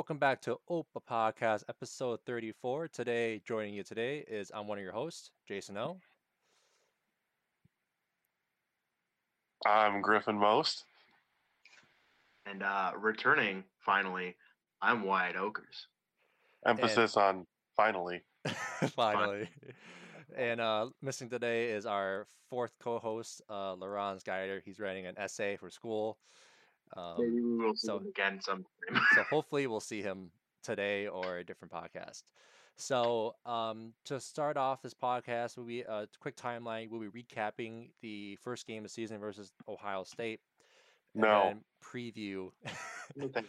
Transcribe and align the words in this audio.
Welcome 0.00 0.16
back 0.16 0.40
to 0.42 0.56
Opa 0.70 1.02
Podcast, 1.06 1.64
episode 1.68 2.20
34. 2.24 2.88
Today, 2.88 3.42
joining 3.46 3.74
you 3.74 3.82
today 3.82 4.24
is 4.26 4.50
I'm 4.54 4.66
one 4.66 4.78
of 4.78 4.82
your 4.82 4.94
hosts, 4.94 5.30
Jason 5.46 5.76
O. 5.76 5.98
I'm 9.66 10.00
Griffin 10.00 10.38
Most. 10.38 10.86
And 12.46 12.62
uh, 12.62 12.92
returning 12.96 13.62
finally, 13.78 14.36
I'm 14.80 15.02
Wyatt 15.02 15.36
Okers. 15.36 15.84
Emphasis 16.64 17.18
on 17.18 17.46
finally. 17.76 18.22
Finally. 18.96 19.50
And 20.34 20.62
uh, 20.62 20.86
missing 21.02 21.28
today 21.28 21.72
is 21.72 21.84
our 21.84 22.26
fourth 22.48 22.72
co-host, 22.82 23.42
uh, 23.50 23.74
Laurent 23.74 24.24
Geider. 24.24 24.62
He's 24.64 24.80
writing 24.80 25.04
an 25.04 25.18
essay 25.18 25.58
for 25.58 25.68
school. 25.68 26.16
Maybe 26.96 27.38
Um, 27.38 27.58
we 27.58 27.64
will 27.64 27.74
see 27.76 27.86
so- 27.86 27.98
him 27.98 28.06
again 28.08 28.40
sometime. 28.40 28.66
so 29.14 29.22
hopefully 29.30 29.66
we'll 29.66 29.80
see 29.80 30.02
him 30.02 30.30
today 30.62 31.06
or 31.08 31.38
a 31.38 31.44
different 31.44 31.72
podcast. 31.72 32.22
So 32.76 33.34
um, 33.44 33.92
to 34.06 34.18
start 34.20 34.56
off 34.56 34.80
this 34.82 34.94
podcast, 34.94 35.56
we'll 35.56 35.66
be 35.66 35.80
a 35.82 36.08
quick 36.18 36.36
timeline. 36.36 36.88
We'll 36.90 37.08
be 37.10 37.22
recapping 37.24 37.90
the 38.00 38.36
first 38.36 38.66
game 38.66 38.78
of 38.78 38.84
the 38.84 38.88
season 38.88 39.20
versus 39.20 39.52
Ohio 39.68 40.02
State. 40.04 40.40
and 41.14 41.22
No. 41.22 41.42
then 41.44 41.64
preview 41.84 42.50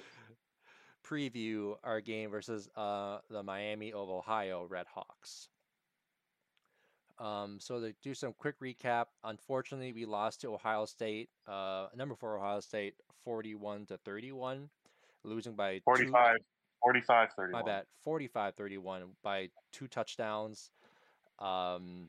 preview 1.05 1.75
our 1.83 2.01
game 2.01 2.29
versus 2.29 2.69
uh, 2.75 3.19
the 3.29 3.43
Miami 3.43 3.91
of 3.93 4.09
Ohio 4.09 4.65
Red 4.69 4.85
Hawks. 4.93 5.49
Um, 7.21 7.59
so 7.59 7.79
to 7.79 7.93
do 8.01 8.15
some 8.15 8.33
quick 8.33 8.59
recap, 8.59 9.05
unfortunately, 9.23 9.93
we 9.93 10.05
lost 10.05 10.41
to 10.41 10.55
Ohio 10.55 10.85
State, 10.85 11.29
uh, 11.47 11.87
number 11.95 12.15
four 12.15 12.37
Ohio 12.37 12.59
State, 12.59 12.95
forty-one 13.23 13.85
to 13.85 13.97
thirty-one, 13.97 14.69
losing 15.23 15.53
by 15.53 15.75
two- 15.75 15.81
45, 15.85 16.37
45 16.81 17.29
31. 17.35 17.51
my 17.51 17.61
bad, 17.61 17.85
45-31 18.03 19.03
by 19.21 19.49
two 19.71 19.87
touchdowns. 19.87 20.71
Um, 21.37 22.07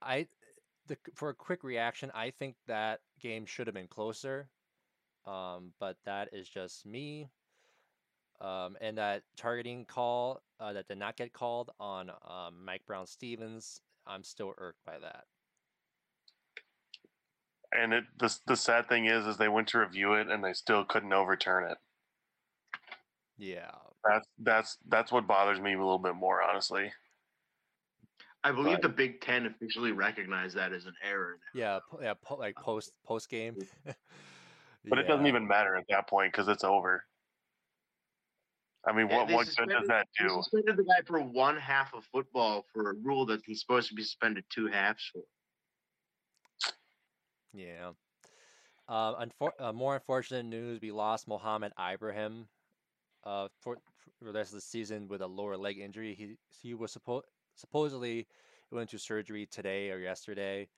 I 0.00 0.28
the 0.86 0.96
for 1.14 1.30
a 1.30 1.34
quick 1.34 1.64
reaction, 1.64 2.12
I 2.14 2.30
think 2.30 2.54
that 2.68 3.00
game 3.20 3.46
should 3.46 3.66
have 3.66 3.74
been 3.74 3.88
closer. 3.88 4.48
Um, 5.26 5.72
but 5.80 5.96
that 6.04 6.28
is 6.32 6.48
just 6.48 6.86
me. 6.86 7.30
Um, 8.40 8.76
and 8.80 8.98
that 8.98 9.22
targeting 9.36 9.84
call 9.84 10.42
uh, 10.60 10.72
that 10.72 10.88
did 10.88 10.98
not 10.98 11.16
get 11.16 11.32
called 11.32 11.70
on 11.80 12.10
um, 12.10 12.64
Mike 12.64 12.82
Brown 12.86 13.06
Stevens, 13.06 13.80
I'm 14.06 14.24
still 14.24 14.52
irked 14.58 14.84
by 14.84 14.98
that. 15.00 15.24
And 17.72 17.92
it 17.92 18.04
the, 18.18 18.36
the 18.46 18.56
sad 18.56 18.88
thing 18.88 19.06
is 19.06 19.26
is 19.26 19.36
they 19.36 19.48
went 19.48 19.68
to 19.68 19.78
review 19.78 20.14
it 20.14 20.28
and 20.28 20.44
they 20.44 20.52
still 20.52 20.84
couldn't 20.84 21.12
overturn 21.12 21.70
it. 21.70 21.78
Yeah, 23.36 23.70
That's 24.08 24.28
that's 24.38 24.78
that's 24.88 25.10
what 25.12 25.26
bothers 25.26 25.58
me 25.60 25.74
a 25.74 25.78
little 25.78 25.98
bit 25.98 26.14
more, 26.14 26.40
honestly. 26.42 26.92
I 28.44 28.52
believe 28.52 28.74
But- 28.74 28.82
the 28.82 28.88
Big 28.90 29.20
Ten 29.20 29.46
officially 29.46 29.90
recognized 29.92 30.56
that 30.56 30.72
as 30.72 30.84
an 30.86 30.94
error. 31.02 31.38
now. 31.54 31.60
yeah, 31.60 31.78
po- 31.90 32.00
yeah, 32.02 32.14
po- 32.22 32.36
like 32.36 32.54
post 32.56 32.92
post 33.06 33.28
game. 33.30 33.56
But 34.86 34.98
it 34.98 35.08
doesn't 35.08 35.26
even 35.26 35.48
matter 35.48 35.76
at 35.76 35.84
that 35.88 36.06
point 36.08 36.30
because 36.30 36.46
it's 36.46 36.62
over. 36.62 37.06
I 38.86 38.92
mean, 38.92 39.08
Yeah, 39.08 39.18
what 39.18 39.28
they 39.28 39.34
what 39.34 39.46
good 39.46 39.46
does 39.46 39.54
suspended- 39.56 39.88
that 39.88 40.08
They 40.18 40.26
do? 40.26 40.34
suspended 40.42 40.76
the 40.76 40.84
guy 40.84 41.00
for 41.06 41.20
one 41.20 41.56
half 41.56 41.94
of 41.94 42.04
football 42.06 42.62
for 42.72 42.90
a 42.90 42.94
rule 42.94 43.24
that 43.26 43.42
he's 43.44 43.60
supposed 43.60 43.88
to 43.88 43.94
be 43.94 44.02
suspended 44.02 44.44
two 44.50 44.66
halves 44.66 45.04
for. 45.12 45.22
Yeah. 47.52 47.92
Uh, 48.88 49.24
unfor- 49.24 49.58
uh, 49.60 49.72
more 49.72 49.94
unfortunate 49.94 50.44
news: 50.44 50.80
we 50.82 50.90
lost 50.92 51.26
Mohamed 51.26 51.72
Ibrahim 51.80 52.48
uh, 53.24 53.48
for, 53.60 53.78
for 54.18 54.24
the 54.26 54.32
rest 54.32 54.50
of 54.50 54.56
the 54.56 54.60
season 54.60 55.08
with 55.08 55.22
a 55.22 55.26
lower 55.26 55.56
leg 55.56 55.78
injury. 55.78 56.14
He 56.14 56.36
he 56.50 56.74
was 56.74 56.94
suppo- 56.94 57.22
supposedly 57.54 58.26
went 58.70 58.90
to 58.90 58.98
surgery 58.98 59.46
today 59.46 59.90
or 59.90 59.98
yesterday, 59.98 60.68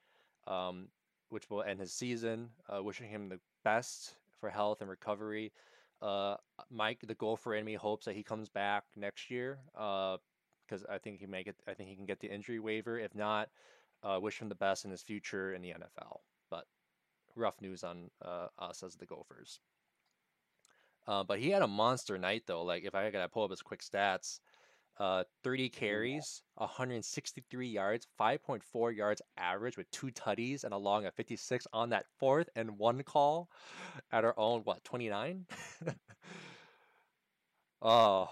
um, 0.47 0.89
which 1.31 1.51
will 1.51 1.63
end 1.63 1.81
his 1.81 1.93
season. 1.93 2.51
Uh, 2.69 2.83
wishing 2.83 3.09
him 3.09 3.29
the 3.29 3.41
best 3.65 4.15
for 4.39 4.51
health 4.51 4.81
and 4.83 4.91
recovery. 4.91 5.53
Uh, 6.03 6.37
Mike, 6.71 7.01
the 7.07 7.15
Gopher 7.15 7.61
me, 7.65 7.75
hopes 7.75 8.05
that 8.07 8.15
he 8.15 8.23
comes 8.23 8.49
back 8.49 8.85
next 8.97 9.31
year. 9.31 9.59
because 9.73 10.85
I 10.91 10.99
think 10.99 11.21
he 11.21 11.27
may 11.27 11.43
get. 11.43 11.57
I 11.67 11.75
think 11.75 11.89
he 11.89 11.97
can 11.97 12.07
get 12.07 12.21
the 12.21 12.33
injury 12.33 12.59
waiver. 12.59 12.99
If 12.99 13.15
not, 13.15 13.49
uh, 14.03 14.19
wish 14.21 14.41
him 14.41 14.49
the 14.49 14.55
best 14.55 14.85
in 14.85 14.91
his 14.91 15.03
future 15.03 15.55
in 15.55 15.63
the 15.63 15.71
NFL. 15.71 16.21
But 16.51 16.67
rough 17.35 17.61
news 17.61 17.85
on 17.85 18.11
uh, 18.23 18.49
us 18.59 18.83
as 18.83 18.97
the 18.97 19.07
Gophers. 19.07 19.61
Uh, 21.07 21.23
but 21.23 21.39
he 21.39 21.51
had 21.51 21.63
a 21.63 21.69
monster 21.69 22.19
night 22.19 22.43
though. 22.47 22.65
Like 22.65 22.85
if 22.85 22.95
I 22.95 23.11
gotta 23.11 23.29
pull 23.29 23.45
up 23.45 23.51
his 23.51 23.63
quick 23.63 23.81
stats, 23.81 24.41
uh, 24.99 25.25
30 25.45 25.69
carries, 25.69 26.43
163 26.55 27.69
yards, 27.69 28.07
5.4 28.19 28.97
yards 28.97 29.23
average 29.37 29.77
with 29.77 29.91
two 29.91 30.09
tutties 30.09 30.65
and 30.65 30.73
a 30.73 30.79
long 30.79 31.05
of 31.07 31.15
56 31.15 31.67
on 31.73 31.91
that 31.91 32.07
fourth 32.19 32.49
and 32.57 32.79
one 32.79 33.03
call 33.03 33.49
at 34.13 34.25
our 34.25 34.35
own 34.39 34.61
what 34.63 34.83
29. 34.85 35.47
oh 37.83 38.29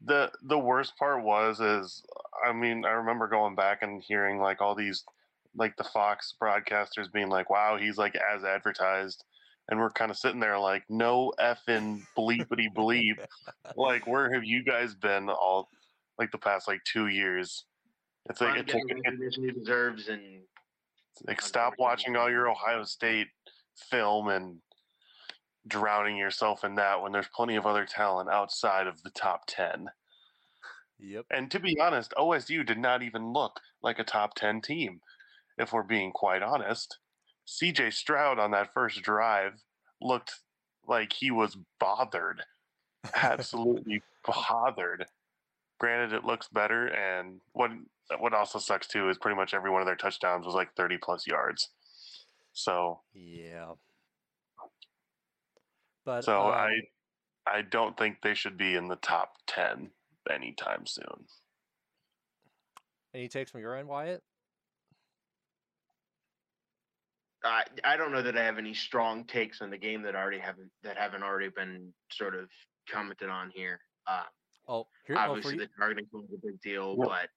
the 0.00 0.30
the 0.44 0.58
worst 0.58 0.96
part 0.96 1.22
was 1.22 1.60
is 1.60 2.02
I 2.46 2.52
mean 2.52 2.84
I 2.84 2.90
remember 2.90 3.26
going 3.26 3.54
back 3.54 3.82
and 3.82 4.02
hearing 4.02 4.38
like 4.38 4.60
all 4.62 4.74
these 4.74 5.04
like 5.56 5.76
the 5.76 5.84
Fox 5.84 6.34
broadcasters 6.40 7.12
being 7.12 7.28
like, 7.28 7.50
"Wow, 7.50 7.76
he's 7.76 7.98
like 7.98 8.14
as 8.16 8.44
advertised," 8.44 9.24
and 9.68 9.78
we're 9.78 9.90
kind 9.90 10.10
of 10.10 10.16
sitting 10.16 10.40
there 10.40 10.58
like, 10.58 10.84
"No 10.88 11.32
effing 11.38 12.02
bleepity 12.16 12.72
bleep!" 12.74 13.24
like, 13.76 14.06
where 14.06 14.32
have 14.32 14.44
you 14.44 14.62
guys 14.62 14.94
been 14.94 15.28
all 15.28 15.68
like 16.18 16.30
the 16.30 16.38
past 16.38 16.68
like 16.68 16.82
two 16.84 17.06
years? 17.08 17.64
It's 18.28 18.40
like 18.40 18.58
it's 18.58 18.72
to 18.72 18.78
like, 18.78 18.86
get 18.88 18.96
it- 18.96 19.02
recognition 19.04 19.44
he 19.44 19.50
deserves, 19.52 20.08
and 20.08 20.42
like 21.26 21.40
stop 21.40 21.74
watching 21.78 22.16
all 22.16 22.30
your 22.30 22.48
Ohio 22.48 22.84
State 22.84 23.28
film 23.90 24.28
and 24.28 24.58
drowning 25.66 26.16
yourself 26.16 26.64
in 26.64 26.74
that 26.76 27.02
when 27.02 27.12
there's 27.12 27.28
plenty 27.34 27.56
of 27.56 27.66
other 27.66 27.84
talent 27.84 28.30
outside 28.30 28.86
of 28.86 29.02
the 29.02 29.10
top 29.10 29.42
ten. 29.46 29.86
yep 30.98 31.26
And 31.30 31.50
to 31.50 31.60
be 31.60 31.78
honest, 31.78 32.12
OSU 32.16 32.64
did 32.64 32.78
not 32.78 33.02
even 33.02 33.32
look 33.32 33.60
like 33.82 33.98
a 33.98 34.04
top 34.04 34.34
10 34.34 34.60
team, 34.62 35.00
if 35.58 35.72
we're 35.72 35.82
being 35.82 36.10
quite 36.12 36.42
honest. 36.42 36.98
CJ 37.48 37.94
Stroud 37.94 38.38
on 38.38 38.50
that 38.50 38.74
first 38.74 39.00
drive 39.02 39.54
looked 40.02 40.32
like 40.86 41.12
he 41.12 41.30
was 41.30 41.56
bothered. 41.80 42.42
Absolutely 43.14 44.02
bothered. 44.26 45.06
Granted, 45.80 46.12
it 46.12 46.24
looks 46.24 46.48
better, 46.48 46.88
and 46.88 47.40
what 47.52 47.70
what 48.18 48.34
also 48.34 48.58
sucks 48.58 48.86
too 48.86 49.08
is 49.08 49.16
pretty 49.16 49.36
much 49.36 49.54
every 49.54 49.70
one 49.70 49.80
of 49.80 49.86
their 49.86 49.96
touchdowns 49.96 50.44
was 50.44 50.54
like 50.54 50.74
30 50.76 50.98
plus 50.98 51.26
yards. 51.26 51.70
So 52.52 53.00
yeah. 53.14 53.72
But 56.04 56.24
so 56.24 56.42
um, 56.42 56.52
I 56.52 56.70
I 57.46 57.62
don't 57.62 57.96
think 57.96 58.18
they 58.22 58.34
should 58.34 58.58
be 58.58 58.74
in 58.74 58.88
the 58.88 58.96
top 58.96 59.36
10 59.46 59.90
anytime 60.30 60.84
soon. 60.84 61.26
any 63.14 63.28
takes 63.28 63.50
from 63.50 63.60
your 63.60 63.76
end, 63.76 63.88
Wyatt? 63.88 64.22
I 67.44 67.62
I 67.84 67.96
don't 67.96 68.12
know 68.12 68.22
that 68.22 68.36
I 68.36 68.44
have 68.44 68.58
any 68.58 68.74
strong 68.74 69.24
takes 69.24 69.60
on 69.60 69.70
the 69.70 69.78
game 69.78 70.02
that 70.02 70.14
already 70.14 70.38
haven't 70.38 70.70
that 70.82 70.96
haven't 70.96 71.22
already 71.22 71.48
been 71.48 71.92
sort 72.10 72.34
of 72.34 72.48
commented 72.90 73.28
on 73.30 73.50
here. 73.54 73.80
Uh, 74.06 74.24
Oh, 74.70 74.86
here, 75.06 75.16
oh, 75.16 75.30
obviously, 75.30 75.54
you, 75.54 75.60
the 75.60 75.68
targeting 75.78 76.06
was 76.12 76.26
a 76.26 76.46
big 76.46 76.60
deal, 76.60 76.94
Yeah. 76.98 77.04
but 77.06 77.30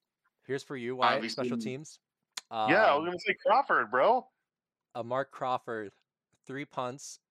here's 0.46 0.64
for 0.64 0.76
you, 0.76 0.98
Wyatt. 0.98 1.24
Special 1.32 1.54
obviously- 1.54 1.72
teams. 1.72 2.00
yeah, 2.52 2.58
I 2.58 2.92
was 2.94 3.00
Um, 3.00 3.06
going 3.06 3.18
to 3.18 3.24
say 3.26 3.36
Crawford, 3.46 3.90
bro. 3.90 4.28
uh, 4.96 5.04
Mark 5.04 5.32
Crawford, 5.32 5.94
three 6.46 6.66
punts, 6.66 7.22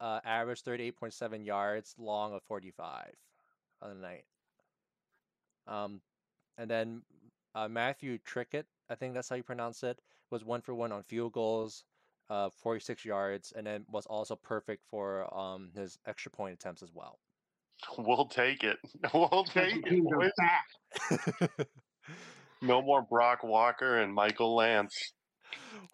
uh, 0.00 0.20
average 0.22 0.62
38.7 0.62 1.46
yards, 1.46 1.94
long 1.96 2.34
of 2.34 2.42
45 2.42 3.14
on 3.80 3.88
the 3.88 3.94
night. 4.06 4.26
Um, 5.66 6.02
and 6.58 6.68
then 6.70 7.02
uh, 7.54 7.68
Matthew 7.68 8.18
Trickett, 8.18 8.66
I 8.90 8.96
think 8.96 9.14
that's 9.14 9.30
how 9.30 9.36
you 9.36 9.42
pronounce 9.42 9.82
it, 9.82 9.98
was 10.28 10.44
one 10.44 10.60
for 10.60 10.74
one 10.74 10.92
on 10.92 11.02
field 11.04 11.32
goals, 11.32 11.84
uh, 12.30 12.50
46 12.62 13.04
yards, 13.04 13.52
and 13.56 13.66
then 13.66 13.84
was 13.88 14.06
also 14.06 14.36
perfect 14.36 14.84
for 14.90 15.32
um, 15.36 15.70
his 15.74 15.98
extra 16.06 16.30
point 16.30 16.54
attempts 16.54 16.82
as 16.82 16.90
well. 16.94 17.18
We'll 17.96 18.26
take 18.26 18.64
it. 18.64 18.76
We'll 19.14 19.44
take 19.44 19.86
special 19.86 20.22
it. 20.22 20.32
boys. 21.10 21.66
No 22.60 22.82
more 22.82 23.02
Brock 23.02 23.44
Walker 23.44 23.98
and 24.00 24.12
Michael 24.12 24.56
Lantz. 24.56 24.94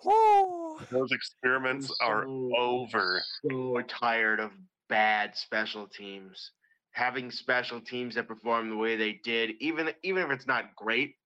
Woo! 0.02 0.78
Those 0.90 1.12
experiments 1.12 1.92
are 2.00 2.24
so- 2.24 2.50
over. 2.58 3.22
so 3.42 3.82
tired 3.86 4.40
of 4.40 4.50
bad 4.88 5.36
special 5.36 5.86
teams. 5.86 6.52
Having 6.92 7.32
special 7.32 7.80
teams 7.82 8.14
that 8.14 8.28
perform 8.28 8.70
the 8.70 8.76
way 8.76 8.96
they 8.96 9.20
did, 9.24 9.50
even 9.60 9.90
even 10.02 10.22
if 10.22 10.30
it's 10.30 10.46
not 10.46 10.74
great, 10.76 11.16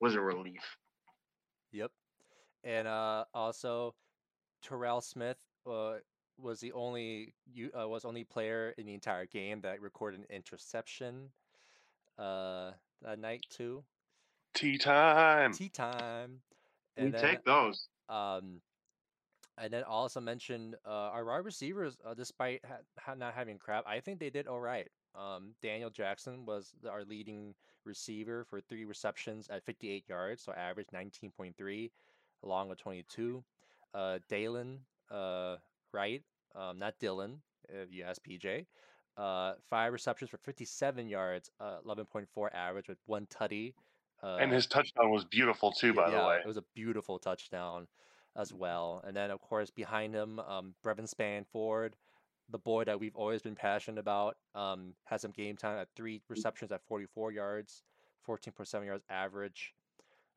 was 0.00 0.14
a 0.14 0.20
relief. 0.20 0.62
Yep. 1.72 1.90
And 2.64 2.88
uh, 2.88 3.24
also, 3.34 3.94
Terrell 4.62 5.00
Smith 5.00 5.38
uh, 5.66 5.94
was 6.38 6.60
the 6.60 6.72
only 6.72 7.34
you 7.52 7.70
uh, 7.78 7.88
was 7.88 8.04
only 8.04 8.24
player 8.24 8.74
in 8.78 8.86
the 8.86 8.94
entire 8.94 9.26
game 9.26 9.60
that 9.62 9.80
recorded 9.80 10.20
an 10.20 10.26
interception 10.30 11.30
uh 12.18 12.72
that 13.02 13.18
night 13.18 13.44
too. 13.50 13.84
Tea 14.54 14.78
time. 14.78 15.52
Tea 15.52 15.68
time. 15.68 16.40
We 16.96 17.04
And 17.04 17.14
then 17.14 17.20
take 17.20 17.44
those. 17.44 17.88
um 18.08 18.60
and 19.60 19.72
then 19.72 19.82
also 19.82 20.20
mentioned 20.20 20.76
uh, 20.86 20.88
our 20.88 21.24
wide 21.24 21.44
receivers, 21.44 21.98
uh, 22.06 22.14
despite 22.14 22.60
ha- 22.64 22.76
ha- 22.98 23.14
not 23.14 23.34
having 23.34 23.58
crap, 23.58 23.84
I 23.88 23.98
think 23.98 24.20
they 24.20 24.30
did 24.30 24.46
all 24.46 24.60
right. 24.60 24.86
Um, 25.16 25.54
Daniel 25.60 25.90
Jackson 25.90 26.46
was 26.46 26.72
the- 26.80 26.90
our 26.90 27.04
leading 27.04 27.56
receiver 27.84 28.44
for 28.44 28.60
three 28.60 28.84
receptions 28.84 29.48
at 29.48 29.64
58 29.64 30.08
yards, 30.08 30.42
so 30.42 30.52
average 30.52 30.86
19.3, 30.92 31.90
along 32.44 32.68
with 32.68 32.78
22. 32.78 33.42
Uh, 33.94 34.18
Dalen 34.28 34.80
uh, 35.10 35.56
Wright, 35.92 36.22
um, 36.54 36.78
not 36.78 36.98
Dylan, 37.00 37.38
if 37.68 37.92
you 37.92 38.04
ask 38.04 38.20
PJ, 38.22 38.66
uh, 39.16 39.54
five 39.68 39.92
receptions 39.92 40.30
for 40.30 40.38
57 40.38 41.08
yards, 41.08 41.50
uh, 41.60 41.78
11.4 41.86 42.48
average 42.54 42.88
with 42.88 42.98
one 43.06 43.26
tutty. 43.26 43.74
Uh, 44.22 44.36
and 44.36 44.52
his 44.52 44.66
touchdown 44.66 45.10
was 45.10 45.24
beautiful 45.24 45.72
too, 45.72 45.92
by 45.92 46.10
yeah, 46.10 46.20
the 46.20 46.26
way. 46.26 46.38
It 46.44 46.46
was 46.46 46.56
a 46.56 46.64
beautiful 46.74 47.18
touchdown 47.18 47.86
as 48.36 48.52
well. 48.52 49.02
And 49.06 49.16
then, 49.16 49.30
of 49.30 49.40
course, 49.40 49.70
behind 49.70 50.14
him, 50.14 50.38
um, 50.40 50.74
Brevyn 50.82 51.06
Spann-Ford, 51.06 51.96
the 52.50 52.58
boy 52.58 52.84
that 52.84 52.98
we've 52.98 53.16
always 53.16 53.42
been 53.42 53.54
passionate 53.54 53.98
about, 53.98 54.36
um, 54.54 54.94
had 55.04 55.20
some 55.20 55.32
game 55.32 55.56
time 55.56 55.78
at 55.78 55.88
three 55.96 56.22
receptions 56.28 56.72
at 56.72 56.80
44 56.86 57.32
yards, 57.32 57.82
14.7 58.26 58.86
yards 58.86 59.04
average. 59.10 59.74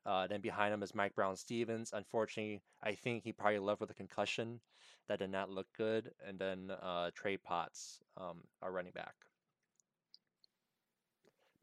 Uh, 0.04 0.26
then 0.26 0.40
behind 0.40 0.74
him 0.74 0.82
is 0.82 0.94
Mike 0.94 1.14
Brown 1.14 1.36
Stevens. 1.36 1.92
Unfortunately, 1.92 2.60
I 2.82 2.94
think 2.94 3.22
he 3.24 3.32
probably 3.32 3.58
left 3.60 3.80
with 3.80 3.90
a 3.90 3.94
concussion 3.94 4.60
that 5.08 5.18
did 5.20 5.30
not 5.30 5.50
look 5.50 5.68
good. 5.76 6.12
And 6.26 6.38
then 6.38 6.70
uh, 6.70 7.10
Trey 7.14 7.36
Potts, 7.36 8.00
um, 8.16 8.42
our 8.62 8.72
running 8.72 8.92
back. 8.92 9.14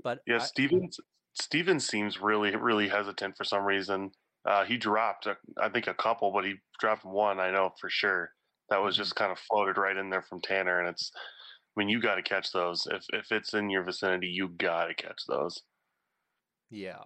But 0.04 0.20
Yeah, 0.26 0.36
I- 0.36 0.40
Stevens. 0.40 1.00
Stevens 1.40 1.88
seems 1.88 2.20
really, 2.20 2.56
really 2.56 2.88
hesitant 2.90 3.38
for 3.38 3.44
some 3.44 3.64
reason. 3.64 4.12
Uh, 4.46 4.66
he 4.66 4.78
dropped, 4.78 5.26
a, 5.28 5.38
I 5.62 5.70
think, 5.70 5.88
a 5.88 5.94
couple, 5.94 6.32
but 6.32 6.44
he 6.46 6.56
dropped 6.80 7.06
one. 7.06 7.40
I 7.40 7.52
know 7.52 7.72
for 7.80 7.90
sure. 7.90 8.34
That 8.70 8.78
was 8.82 8.96
Mhm. 8.96 9.00
just 9.00 9.16
kind 9.16 9.32
of 9.32 9.40
floated 9.40 9.78
right 9.78 9.96
in 9.96 10.10
there 10.10 10.22
from 10.24 10.42
Tanner, 10.42 10.80
and 10.80 10.90
it's. 10.90 11.12
I 11.16 11.80
mean, 11.80 11.90
you 11.90 12.02
got 12.02 12.16
to 12.16 12.24
catch 12.24 12.52
those. 12.52 12.88
If 12.88 13.06
if 13.14 13.32
it's 13.32 13.54
in 13.54 13.70
your 13.70 13.84
vicinity, 13.84 14.28
you 14.28 14.50
got 14.50 14.88
to 14.88 14.94
catch 14.96 15.22
those. 15.28 15.64
Yeah. 16.70 17.04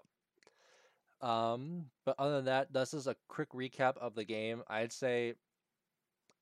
Um, 1.24 1.86
but 2.06 2.16
other 2.20 2.36
than 2.36 2.46
that, 2.46 2.74
this 2.74 2.94
is 2.94 3.08
a 3.08 3.16
quick 3.30 3.50
recap 3.52 3.98
of 3.98 4.14
the 4.14 4.26
game. 4.26 4.62
I'd 4.68 4.92
say 4.92 5.36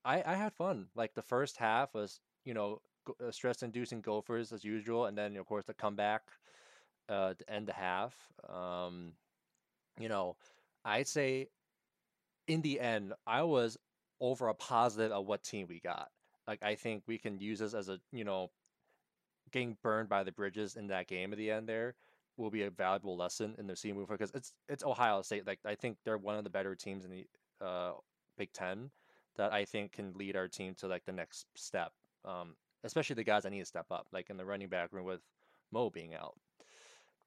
I 0.04 0.24
I 0.26 0.34
had 0.36 0.54
fun. 0.54 0.88
Like 0.96 1.14
the 1.14 1.22
first 1.22 1.58
half 1.58 1.94
was, 1.94 2.20
you 2.46 2.56
know, 2.56 2.82
uh, 3.24 3.32
stress-inducing 3.32 4.02
Gophers 4.02 4.52
as 4.52 4.64
usual, 4.64 5.06
and 5.06 5.16
then 5.18 5.38
of 5.38 5.46
course 5.46 5.66
the 5.66 5.76
comeback 5.76 6.24
uh 7.10 7.36
to 7.36 7.50
end 7.50 7.68
the 7.68 7.74
half. 7.74 8.16
Um, 8.50 9.14
you 10.00 10.10
know, 10.10 10.36
I'd 10.84 11.08
say 11.08 11.50
in 12.48 12.62
the 12.62 12.80
end, 12.80 13.14
I 13.28 13.44
was 13.44 13.78
over 14.20 14.48
a 14.48 14.56
positive 14.56 15.12
of 15.12 15.28
what 15.28 15.44
team 15.44 15.68
we 15.70 15.80
got. 15.80 16.10
Like 16.48 16.64
I 16.64 16.74
think 16.76 17.04
we 17.06 17.20
can 17.20 17.40
use 17.40 17.60
this 17.60 17.76
as 17.76 17.88
a, 17.90 18.00
you 18.12 18.24
know, 18.24 18.50
getting 19.52 19.78
burned 19.84 20.10
by 20.10 20.24
the 20.24 20.32
bridges 20.32 20.76
in 20.76 20.88
that 20.88 21.08
game 21.08 21.32
at 21.34 21.38
the 21.38 21.52
end 21.52 21.70
there 21.70 21.96
will 22.38 22.50
be 22.50 22.64
a 22.64 22.70
valuable 22.70 23.18
lesson 23.18 23.56
in 23.58 23.68
the 23.68 23.76
season 23.76 23.98
moving 23.98 24.16
because 24.16 24.32
it's 24.34 24.54
it's 24.70 24.84
Ohio 24.84 25.22
State. 25.22 25.46
Like 25.46 25.60
I 25.66 25.76
think 25.76 25.98
they're 26.06 26.18
one 26.18 26.38
of 26.38 26.44
the 26.44 26.50
better 26.50 26.76
teams 26.76 27.06
in 27.06 27.12
the 27.12 27.66
uh, 27.66 27.94
Big 28.38 28.52
Ten 28.54 28.90
that 29.38 29.54
I 29.54 29.66
think 29.66 29.94
can 29.94 30.14
lead 30.14 30.36
our 30.36 30.48
team 30.48 30.76
to 30.80 30.88
like 30.88 31.06
the 31.06 31.12
next 31.12 31.46
step. 31.56 31.92
Um, 32.26 32.56
especially 32.84 33.16
the 33.16 33.24
guys 33.24 33.44
that 33.44 33.52
need 33.52 33.60
to 33.60 33.66
step 33.66 33.86
up, 33.92 34.08
like 34.12 34.30
in 34.30 34.38
the 34.38 34.46
running 34.46 34.70
back 34.70 34.92
room 34.92 35.06
with 35.06 35.22
Mo 35.72 35.90
being 35.90 36.14
out. 36.14 36.36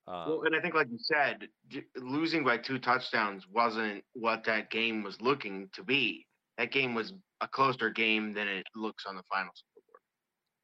Um, 0.06 0.28
Well, 0.28 0.42
and 0.44 0.54
I 0.54 0.60
think, 0.60 0.74
like 0.74 0.88
you 0.90 0.98
said, 1.00 1.48
losing 1.96 2.44
by 2.44 2.58
two 2.58 2.78
touchdowns 2.78 3.46
wasn't 3.50 4.04
what 4.12 4.44
that 4.44 4.70
game 4.70 5.02
was 5.02 5.20
looking 5.20 5.68
to 5.74 5.82
be. 5.82 6.26
That 6.58 6.70
game 6.72 6.94
was 6.94 7.12
a 7.40 7.48
closer 7.48 7.90
game 7.90 8.32
than 8.32 8.46
it 8.46 8.66
looks 8.76 9.04
on 9.06 9.16
the 9.16 9.22
final 9.32 9.52
scoreboard. 9.54 10.00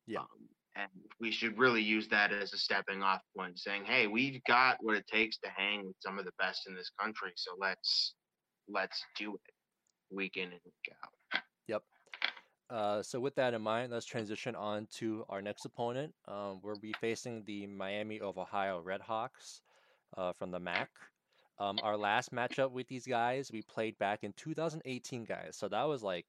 Yeah. 0.07 0.21
Um, 0.21 0.49
and 0.77 0.91
we 1.21 1.31
should 1.31 1.59
really 1.59 1.83
use 1.83 2.09
that 2.09 2.33
as 2.33 2.53
a 2.53 2.59
stepping 2.59 3.03
off 3.03 3.21
point, 3.37 3.59
saying, 3.59 3.85
"Hey, 3.85 4.07
we've 4.07 4.43
got 4.45 4.79
what 4.81 4.97
it 4.97 5.07
takes 5.07 5.39
to 5.39 5.51
hang 5.51 5.87
with 5.87 5.97
some 6.01 6.19
of 6.19 6.25
the 6.25 6.33
best 6.39 6.67
in 6.69 6.75
this 6.75 6.91
country. 7.01 7.33
So 7.37 7.53
let's 7.59 8.15
let's 8.69 9.03
do 9.17 9.35
it, 9.35 9.55
week 10.11 10.37
in 10.37 10.53
and 10.53 10.61
week 10.65 10.95
out." 11.03 11.43
Yep. 11.67 11.83
Uh, 12.71 13.03
so 13.03 13.19
with 13.19 13.35
that 13.35 13.53
in 13.53 13.63
mind, 13.63 13.91
let's 13.93 14.07
transition 14.07 14.55
on 14.55 14.87
to 14.99 15.25
our 15.29 15.43
next 15.43 15.65
opponent. 15.65 16.15
Um, 16.29 16.61
we'll 16.63 16.79
be 16.79 16.95
facing 17.01 17.43
the 17.45 17.67
Miami 17.67 18.21
of 18.21 18.39
Ohio 18.39 18.83
Redhawks 18.83 19.61
uh, 20.17 20.33
from 20.33 20.53
the 20.53 20.61
MAC. 20.61 20.89
Um, 21.59 21.79
our 21.83 21.97
last 21.97 22.33
matchup 22.33 22.71
with 22.71 22.89
these 22.89 23.07
guys, 23.07 23.51
we 23.53 23.63
played 23.63 23.99
back 23.99 24.21
in 24.23 24.33
2018, 24.35 25.25
guys. 25.25 25.57
So 25.59 25.69
that 25.69 25.83
was 25.83 26.03
like 26.03 26.27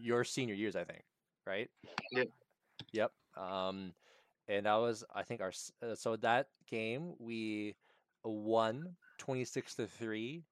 your 0.00 0.24
senior 0.24 0.54
years, 0.54 0.74
I 0.74 0.84
think, 0.84 1.04
right? 1.46 1.70
Yep. 2.12 2.28
Yep. 2.92 3.12
Um, 3.36 3.92
and 4.48 4.66
that 4.66 4.76
was, 4.76 5.04
I 5.14 5.22
think, 5.22 5.40
our 5.40 5.52
uh, 5.82 5.94
so 5.94 6.16
that 6.16 6.48
game 6.68 7.14
we 7.18 7.74
won 8.24 8.96
26 9.18 9.74
to 9.76 9.86
three. 9.86 10.42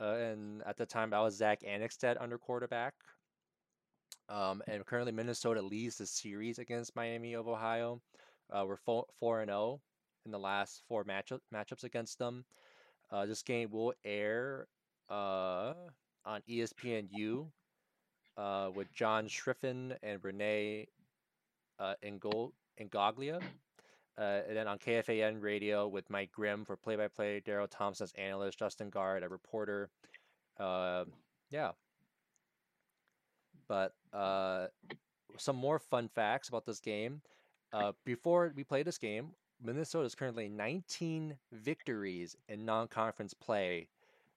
Uh, 0.00 0.14
and 0.14 0.62
at 0.66 0.76
the 0.76 0.86
time, 0.86 1.10
that 1.10 1.18
was 1.20 1.36
Zack 1.36 1.60
Annexstad 1.62 2.16
under 2.20 2.38
quarterback. 2.38 2.94
Um, 4.28 4.62
and 4.68 4.84
currently 4.84 5.12
Minnesota 5.12 5.62
leads 5.62 5.96
the 5.96 6.06
series 6.06 6.58
against 6.58 6.94
Miami 6.94 7.34
of 7.34 7.48
Ohio. 7.48 8.00
Uh, 8.50 8.64
we're 8.66 8.76
four 8.76 9.06
four 9.18 9.40
and 9.40 9.48
zero 9.48 9.80
in 10.24 10.30
the 10.30 10.38
last 10.38 10.82
four 10.88 11.04
matchup 11.04 11.40
matchups 11.54 11.84
against 11.84 12.18
them. 12.18 12.44
Uh, 13.10 13.24
this 13.24 13.42
game 13.42 13.70
will 13.70 13.94
air 14.04 14.68
uh, 15.08 15.72
on 16.26 16.42
ESPNU 16.48 17.46
uh, 18.36 18.70
with 18.74 18.92
John 18.92 19.26
Schriffen 19.26 19.96
and 20.02 20.22
Renee 20.22 20.88
uh, 21.78 21.94
Ingol- 22.04 22.52
Ingoglia. 22.80 23.40
Uh, 24.18 24.40
and 24.48 24.56
then 24.56 24.66
on 24.66 24.78
KFAN 24.78 25.40
radio 25.40 25.86
with 25.86 26.10
Mike 26.10 26.32
Grimm 26.32 26.64
for 26.64 26.76
play-by-play, 26.76 27.40
Darrell 27.44 27.68
Thompson 27.68 28.04
as 28.04 28.12
analyst, 28.14 28.58
Justin 28.58 28.90
Gaard 28.90 29.22
a 29.22 29.28
reporter. 29.28 29.90
Uh, 30.58 31.04
yeah, 31.50 31.70
but 33.68 33.92
uh, 34.12 34.66
some 35.36 35.56
more 35.56 35.78
fun 35.78 36.08
facts 36.08 36.48
about 36.48 36.66
this 36.66 36.80
game. 36.80 37.20
Uh, 37.72 37.92
before 38.04 38.52
we 38.56 38.64
play 38.64 38.82
this 38.82 38.98
game, 38.98 39.28
Minnesota 39.62 40.06
is 40.06 40.14
currently 40.14 40.48
19 40.48 41.36
victories 41.52 42.36
in 42.48 42.64
non-conference 42.64 43.34
play. 43.34 43.88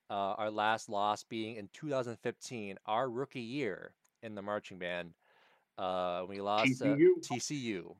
Uh, 0.09 0.35
our 0.37 0.51
last 0.51 0.89
loss 0.89 1.23
being 1.23 1.55
in 1.55 1.69
2015, 1.73 2.77
our 2.85 3.09
rookie 3.09 3.39
year 3.39 3.93
in 4.21 4.35
the 4.35 4.41
marching 4.41 4.77
band. 4.77 5.13
Uh, 5.77 6.23
we 6.27 6.41
lost 6.41 6.81
uh, 6.81 6.95
TCU. 7.21 7.95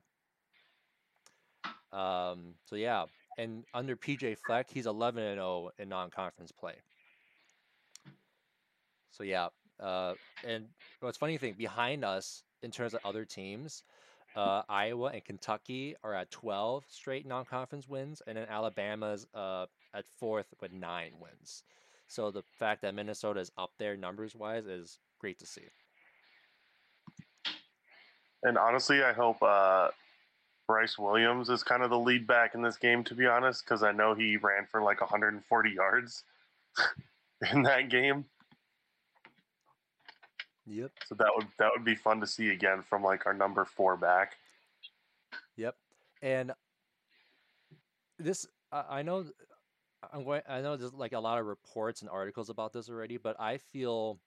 Um, 1.92 2.54
so 2.64 2.76
yeah, 2.76 3.04
and 3.38 3.64
under 3.74 3.96
PJ 3.96 4.38
Fleck, 4.38 4.68
he's 4.70 4.86
11 4.86 5.22
and 5.22 5.36
0 5.36 5.70
in 5.78 5.88
non-conference 5.88 6.52
play. 6.52 6.74
So 9.10 9.24
yeah, 9.24 9.48
uh, 9.80 10.14
and 10.46 10.66
what's 11.00 11.18
funny 11.18 11.36
thing 11.38 11.54
behind 11.58 12.04
us 12.04 12.42
in 12.62 12.70
terms 12.70 12.94
of 12.94 13.00
other 13.04 13.24
teams, 13.24 13.82
uh, 14.36 14.62
Iowa 14.68 15.10
and 15.12 15.24
Kentucky 15.24 15.94
are 16.02 16.14
at 16.14 16.30
12 16.30 16.84
straight 16.88 17.26
non-conference 17.26 17.88
wins, 17.88 18.22
and 18.26 18.38
then 18.38 18.46
Alabama's 18.48 19.26
uh, 19.34 19.66
at 19.94 20.06
fourth 20.18 20.46
with 20.60 20.72
nine 20.72 21.12
wins. 21.20 21.64
So 22.08 22.30
the 22.30 22.42
fact 22.58 22.82
that 22.82 22.94
Minnesota 22.94 23.40
is 23.40 23.50
up 23.58 23.72
there 23.78 23.96
numbers-wise 23.96 24.66
is 24.66 24.98
great 25.18 25.38
to 25.40 25.46
see. 25.46 25.68
And 28.42 28.58
honestly, 28.58 29.02
I 29.02 29.12
hope 29.12 29.42
uh, 29.42 29.88
Bryce 30.66 30.98
Williams 30.98 31.48
is 31.48 31.62
kind 31.62 31.82
of 31.82 31.90
the 31.90 31.98
lead 31.98 32.26
back 32.26 32.54
in 32.54 32.62
this 32.62 32.76
game, 32.76 33.04
to 33.04 33.14
be 33.14 33.26
honest, 33.26 33.64
because 33.64 33.82
I 33.82 33.92
know 33.92 34.14
he 34.14 34.36
ran 34.36 34.66
for 34.70 34.82
like 34.82 35.00
140 35.00 35.70
yards 35.70 36.24
in 37.52 37.62
that 37.62 37.88
game. 37.88 38.24
Yep. 40.66 40.92
So 41.06 41.14
that 41.16 41.28
would 41.34 41.46
that 41.58 41.70
would 41.74 41.84
be 41.84 41.96
fun 41.96 42.20
to 42.20 42.26
see 42.26 42.50
again 42.50 42.82
from 42.88 43.02
like 43.02 43.26
our 43.26 43.34
number 43.34 43.64
four 43.64 43.96
back. 43.96 44.36
Yep. 45.56 45.76
And 46.22 46.52
this, 48.18 48.46
I 48.70 48.84
I 48.98 49.02
know, 49.02 49.24
I'm 50.12 50.24
going. 50.24 50.42
I 50.48 50.60
know 50.60 50.76
there's 50.76 50.94
like 50.94 51.12
a 51.12 51.20
lot 51.20 51.38
of 51.38 51.46
reports 51.46 52.02
and 52.02 52.10
articles 52.10 52.48
about 52.48 52.72
this 52.72 52.88
already, 52.88 53.16
but 53.16 53.38
I 53.40 53.58
feel 53.58 54.20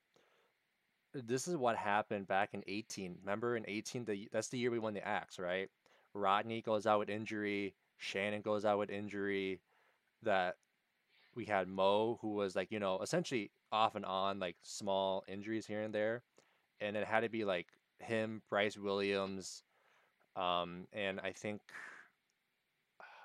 this 1.26 1.48
is 1.48 1.56
what 1.56 1.76
happened 1.76 2.26
back 2.26 2.50
in 2.54 2.62
18. 2.66 3.16
Remember 3.22 3.56
in 3.56 3.64
18, 3.66 4.04
the 4.04 4.28
that's 4.32 4.48
the 4.48 4.58
year 4.58 4.70
we 4.70 4.78
won 4.78 4.94
the 4.94 5.06
Axe, 5.06 5.38
right? 5.38 5.68
Rodney 6.14 6.62
goes 6.62 6.86
out 6.86 6.98
with 6.98 7.10
injury. 7.10 7.74
Shannon 7.98 8.42
goes 8.42 8.64
out 8.64 8.78
with 8.78 8.90
injury. 8.90 9.60
That 10.22 10.56
we 11.34 11.44
had 11.44 11.68
Mo, 11.68 12.18
who 12.22 12.34
was 12.34 12.56
like, 12.56 12.72
you 12.72 12.80
know, 12.80 12.98
essentially 13.00 13.50
off 13.70 13.94
and 13.94 14.04
on, 14.04 14.38
like 14.38 14.56
small 14.62 15.24
injuries 15.28 15.66
here 15.66 15.82
and 15.82 15.94
there. 15.94 16.22
And 16.80 16.96
it 16.96 17.06
had 17.06 17.20
to 17.20 17.28
be 17.28 17.44
like 17.44 17.68
him, 17.98 18.42
Bryce 18.50 18.76
Williams, 18.76 19.62
um, 20.36 20.86
and 20.92 21.18
I 21.20 21.32
think 21.32 21.62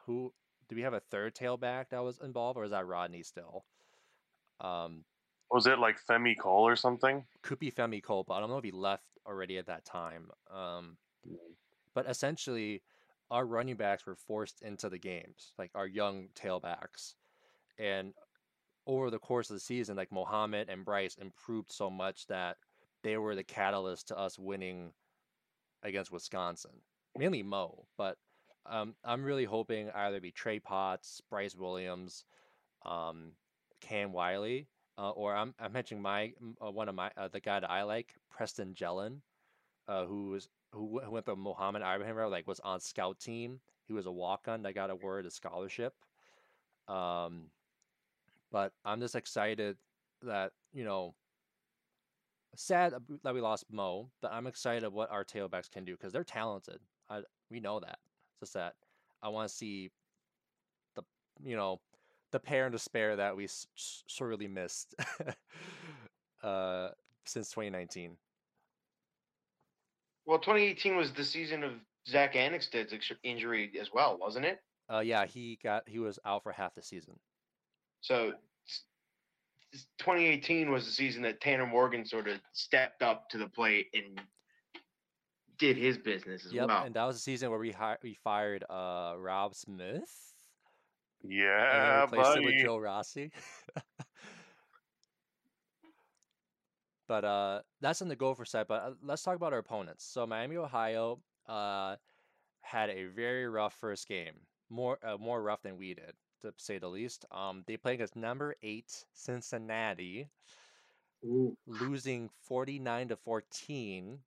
who 0.05 0.33
do 0.69 0.75
we 0.75 0.81
have 0.81 0.93
a 0.93 1.01
third 1.01 1.36
tailback 1.36 1.89
that 1.89 2.03
was 2.03 2.19
involved, 2.19 2.57
or 2.57 2.63
is 2.63 2.71
that 2.71 2.88
Rodney 2.88 3.24
still? 3.24 3.65
Um, 4.62 5.03
Was 5.51 5.67
it 5.67 5.79
like 5.79 5.98
Femi 6.05 6.38
Cole 6.38 6.67
or 6.67 6.75
something? 6.75 7.25
could 7.41 7.60
be 7.60 7.72
Femi 7.72 8.01
Cole, 8.01 8.24
but 8.25 8.36
I 8.36 8.39
don't 8.39 8.50
know 8.50 8.58
if 8.58 8.63
he 8.63 8.72
left 8.72 9.03
already 9.27 9.58
at 9.58 9.67
that 9.67 9.86
time. 9.86 10.29
Um, 10.53 10.98
but 11.93 12.10
essentially, 12.10 12.81
our 13.29 13.46
running 13.46 13.75
backs 13.75 14.05
were 14.05 14.15
forced 14.15 14.62
into 14.62 14.89
the 14.89 14.98
games, 14.98 15.53
like 15.58 15.72
our 15.75 15.88
young 15.88 16.29
tailbacks, 16.36 17.15
and 17.77 18.13
over 18.88 19.10
the 19.10 19.20
course 19.20 19.50
of 19.50 19.55
the 19.55 19.60
season, 19.60 19.96
like 19.96 20.12
Mohammed 20.12 20.70
and 20.70 20.86
Bryce 20.86 21.15
improved 21.15 21.72
so 21.72 21.89
much 21.89 22.27
that 22.27 22.58
they 23.03 23.17
were 23.17 23.36
the 23.36 23.43
catalyst 23.43 24.08
to 24.08 24.17
us 24.17 24.39
winning 24.39 24.91
against 25.84 26.12
Wisconsin. 26.12 26.72
Mainly 27.17 27.43
Mo, 27.43 27.86
but 27.98 28.17
um, 28.65 28.96
I'm 29.03 29.24
really 29.24 29.46
hoping 29.46 29.89
either 29.91 30.22
be 30.22 30.31
Trey 30.31 30.60
Potts, 30.60 31.22
Bryce 31.29 31.55
Williams, 31.55 32.25
um, 32.86 33.34
Cam 33.81 34.13
Wiley, 34.13 34.67
uh, 35.01 35.10
or 35.10 35.36
I'm 35.36 35.53
I'm 35.60 35.74
mentioning 35.74 36.03
my 36.03 36.34
uh, 36.63 36.70
one 36.70 36.88
of 36.88 36.93
my 36.93 37.10
uh, 37.17 37.27
the 37.27 37.39
guy 37.39 37.60
that 37.60 37.70
I 37.70 37.84
like, 37.84 38.13
Preston 38.29 38.75
Jellin, 38.75 39.22
uh, 39.88 40.05
who 40.05 40.29
was 40.29 40.48
who, 40.74 41.01
went 41.10 41.25
the 41.25 41.36
Mohammed 41.36 41.81
Ibrahim 41.81 42.29
like 42.29 42.48
was 42.48 42.60
on 42.60 42.79
scout 42.79 43.20
team. 43.20 43.60
He 43.88 43.93
was 43.93 44.05
a 44.05 44.12
walk 44.12 44.48
on 44.48 44.62
that 44.62 44.75
got 44.75 44.91
awarded 44.91 45.25
a 45.25 45.31
scholarship. 45.31 45.96
Um, 46.88 47.48
but 48.51 48.74
I'm 48.86 49.00
just 49.00 49.15
excited 49.15 49.75
that 50.22 50.51
you 50.72 50.84
know, 50.84 51.15
sad 52.55 52.93
that 53.24 53.34
we 53.34 53.41
lost 53.41 53.65
Mo, 53.72 54.08
but 54.22 54.31
I'm 54.31 54.46
excited 54.46 54.88
what 54.93 55.10
our 55.10 55.25
tailbacks 55.25 55.70
can 55.70 55.84
do 55.84 55.93
because 55.93 56.13
they're 56.13 56.24
talented. 56.24 56.79
I 57.10 57.22
we 57.50 57.60
know 57.60 57.79
that. 57.79 57.98
It's 58.34 58.51
just 58.51 58.53
that 58.53 58.75
I 59.24 59.29
want 59.29 59.50
to 59.50 59.55
see 59.55 59.89
the 60.96 61.01
you 61.43 61.55
know 61.55 61.79
the 62.32 62.40
pair 62.40 62.66
and 62.66 62.72
despair 62.72 63.16
that 63.18 63.36
we 63.36 63.48
sorely 64.08 64.48
missed 64.48 64.96
uh, 66.44 66.90
since 67.26 67.50
2019. 67.50 68.16
Well, 70.26 70.40
2018 70.40 70.96
was 70.96 71.12
the 71.12 71.24
season 71.26 71.64
of 71.64 71.74
Zack 72.08 72.36
Annexstad's 72.36 72.94
ex- 72.94 73.12
injury 73.24 73.72
as 73.80 73.90
well, 73.94 74.18
wasn't 74.20 74.46
it? 74.46 74.60
Uh, 74.92 75.00
yeah, 75.00 75.26
he 75.26 75.58
got 75.64 75.88
he 75.88 76.00
was 76.00 76.20
out 76.26 76.44
for 76.44 76.52
half 76.52 76.76
the 76.76 76.82
season. 76.82 77.14
So 78.02 78.34
s- 78.68 78.82
s- 79.74 79.86
2018 80.00 80.72
was 80.72 80.86
the 80.86 80.92
season 80.92 81.22
that 81.24 81.42
Tanner 81.42 81.66
Morgan 81.66 82.06
sort 82.06 82.28
of 82.28 82.40
stepped 82.54 83.02
up 83.02 83.30
to 83.30 83.38
the 83.38 83.48
plate 83.48 83.88
and 83.94 84.20
did 85.58 85.78
his 85.78 85.98
business 85.98 86.46
as 86.46 86.54
Yep, 86.54 86.68
well. 86.68 86.84
and 86.84 86.96
that 86.96 87.04
was 87.06 87.16
the 87.18 87.22
season 87.22 87.50
where 87.50 87.60
we 87.60 87.72
hi- 87.72 87.98
we 88.02 88.14
fired 88.24 88.64
uh, 88.70 89.14
Robb 89.18 89.54
Smith. 89.56 90.10
And 91.24 91.32
Yeah, 91.32 92.01
replaced 92.01 92.38
him 92.38 92.44
with 92.44 92.54
buddy. 92.54 92.63
Joe 92.63 92.78
Rossi. 92.78 93.32
but 97.08 97.24
uh, 97.24 97.62
that's 97.82 98.01
on 98.01 98.08
the 98.08 98.16
Gopher 98.16 98.46
side. 98.46 98.68
But 98.68 98.82
uh, 98.82 98.92
let's 99.04 99.24
talk 99.24 99.36
about 99.36 99.54
our 99.54 99.60
opponents. 99.60 100.06
So 100.06 100.25
Miami, 100.25 100.58
Ohio, 100.58 101.20
uh, 101.48 101.98
had 102.62 102.90
a 102.90 103.06
very 103.06 103.48
rough 103.48 103.74
first 103.74 104.08
game, 104.08 104.34
more 104.70 104.98
uh, 105.04 105.18
more 105.18 105.42
rough 105.42 105.62
than 105.62 105.78
we 105.78 105.94
did, 105.94 106.13
to 106.42 106.54
say 106.58 106.78
the 106.78 106.88
least. 106.88 107.25
Um, 107.32 107.63
they 107.68 107.78
played 107.78 107.96
against 107.96 108.16
number 108.16 108.56
eight 108.63 109.06
Cincinnati, 109.13 110.30
Ooh. 111.25 111.58
losing 111.68 112.30
forty 112.42 112.80
nine 112.80 113.08
to 113.10 113.16
fourteen. 113.16 114.20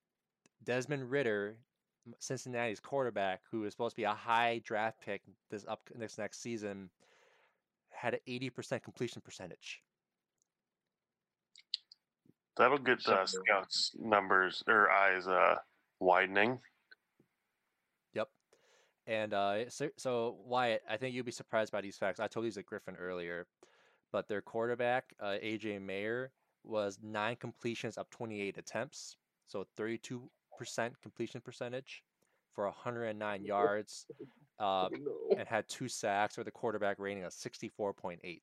Desmond 0.62 1.10
Ridder, 1.10 1.56
Cincinnati's 2.18 2.80
quarterback, 2.80 3.40
who 3.50 3.64
is 3.64 3.72
supposed 3.72 3.94
to 3.96 4.00
be 4.00 4.04
a 4.04 4.12
high 4.12 4.60
draft 4.64 5.00
pick 5.04 5.22
this 5.50 5.64
up 5.66 5.88
this 5.94 6.18
next 6.18 6.42
season, 6.42 6.90
had 7.90 8.14
an 8.14 8.20
eighty 8.26 8.50
percent 8.50 8.82
completion 8.82 9.22
percentage. 9.22 9.82
That'll 12.56 12.78
get 12.78 13.02
the 13.04 13.26
scouts 13.26 13.92
numbers 13.98 14.62
or 14.68 14.90
eyes 14.90 15.26
uh 15.26 15.56
widening. 16.00 16.60
Yep. 18.14 18.28
And 19.06 19.34
uh, 19.34 19.68
so, 19.70 19.88
so 19.96 20.36
Wyatt, 20.44 20.82
I 20.88 20.96
think 20.96 21.14
you'll 21.14 21.24
be 21.24 21.32
surprised 21.32 21.72
by 21.72 21.80
these 21.80 21.96
facts. 21.96 22.20
I 22.20 22.28
told 22.28 22.46
these 22.46 22.58
at 22.58 22.66
Griffin 22.66 22.96
earlier, 22.96 23.46
but 24.12 24.28
their 24.28 24.40
quarterback, 24.40 25.14
uh, 25.20 25.36
AJ 25.42 25.82
Mayer, 25.82 26.30
was 26.62 26.98
nine 27.02 27.36
completions 27.36 27.98
of 27.98 28.08
28 28.10 28.56
attempts, 28.56 29.16
so 29.46 29.66
32% 29.78 30.20
completion 31.02 31.40
percentage 31.40 32.02
for 32.54 32.64
109 32.64 33.44
yards, 33.44 34.06
uh, 34.58 34.88
and 35.36 35.48
had 35.48 35.68
two 35.68 35.88
sacks 35.88 36.36
with 36.38 36.46
a 36.48 36.50
quarterback 36.50 36.98
rating 36.98 37.24
of 37.24 37.32
64.8. 37.32 38.40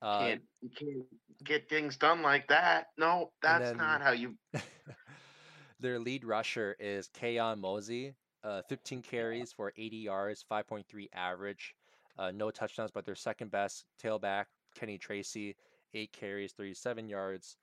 Uh, 0.00 0.18
can't 0.18 0.42
you 0.60 0.68
can't 0.76 1.06
get 1.44 1.68
things 1.68 1.96
done 1.96 2.22
like 2.22 2.48
that. 2.48 2.86
No, 2.98 3.30
that's 3.40 3.70
then- 3.70 3.76
not 3.76 4.02
how 4.02 4.10
you. 4.10 4.34
Their 5.80 5.98
lead 5.98 6.24
rusher 6.24 6.76
is 6.78 7.08
Keyon 7.08 7.60
Mozee, 7.60 8.14
uh, 8.44 8.62
15 8.68 9.02
carries 9.02 9.52
for 9.52 9.72
80 9.76 9.96
yards, 9.96 10.44
5.3 10.48 11.08
average, 11.12 11.74
uh, 12.18 12.30
no 12.30 12.52
touchdowns. 12.52 12.92
But 12.92 13.04
their 13.04 13.16
second 13.16 13.50
best 13.50 13.84
tailback, 14.00 14.44
Kenny 14.76 14.96
Tracy, 14.96 15.56
eight 15.94 16.12
carries, 16.12 16.52
37 16.52 17.08
yards, 17.08 17.56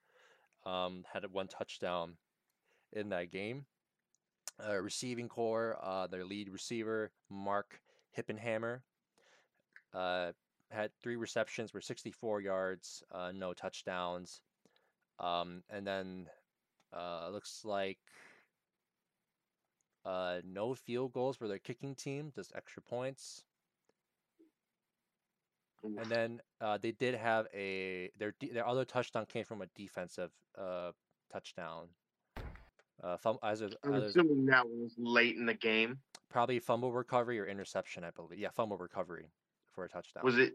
um, 0.66 1.04
had 1.12 1.24
one 1.32 1.48
touchdown 1.48 2.14
in 2.94 3.10
that 3.10 3.32
game. 3.32 3.66
Uh, 4.68 4.78
receiving 4.82 5.30
core, 5.30 5.78
uh, 5.82 6.08
their 6.08 6.26
lead 6.26 6.50
receiver, 6.50 7.12
Mac 7.30 7.80
Hippenhammer, 8.18 8.82
uh, 9.94 10.32
had 10.70 10.92
three 11.02 11.16
receptions 11.16 11.72
for 11.72 11.82
64 11.82 12.42
yards, 12.42 13.04
uh, 13.12 13.32
no 13.34 13.54
touchdowns. 13.54 14.42
Um, 15.20 15.64
and 15.70 15.86
then 15.86 16.28
uh, 16.96 17.30
looks 17.32 17.62
like 17.66 18.00
uh, 20.06 20.40
no 20.46 20.74
field 20.74 21.14
goals 21.14 21.38
for 21.38 21.48
their 21.48 21.60
kicking 21.60 21.96
team, 21.96 22.32
just 22.36 22.54
extra 22.56 22.82
points. 22.82 23.44
And 25.84 26.06
then 26.06 26.42
uh, 26.60 26.78
they 26.82 26.92
did 26.92 27.16
have 27.16 27.48
a 27.54 28.12
their 28.18 28.34
their 28.52 28.68
other 28.68 28.86
touchdown 28.86 29.26
came 29.26 29.46
from 29.46 29.62
a 29.62 29.66
defensive 29.76 30.32
uh, 30.58 30.92
touchdown. 31.32 31.88
Uh, 33.02 33.16
fum- 33.16 33.38
either, 33.44 33.70
I'm 33.84 33.94
either 33.94 34.08
assuming 34.08 34.46
that 34.48 34.68
was 34.68 34.94
late 34.98 35.38
in 35.38 35.46
the 35.46 35.54
game. 35.54 36.00
probably 36.30 36.60
fumble 36.60 36.92
recovery 36.92 37.40
or 37.40 37.46
interception, 37.46 38.04
I 38.04 38.12
believe. 38.12 38.40
Yeah, 38.40 38.50
fumble 38.50 38.78
recovery 38.78 39.32
for 39.74 39.86
a 39.86 39.90
touchdown. 39.90 40.24
Was 40.26 40.38
it 40.38 40.54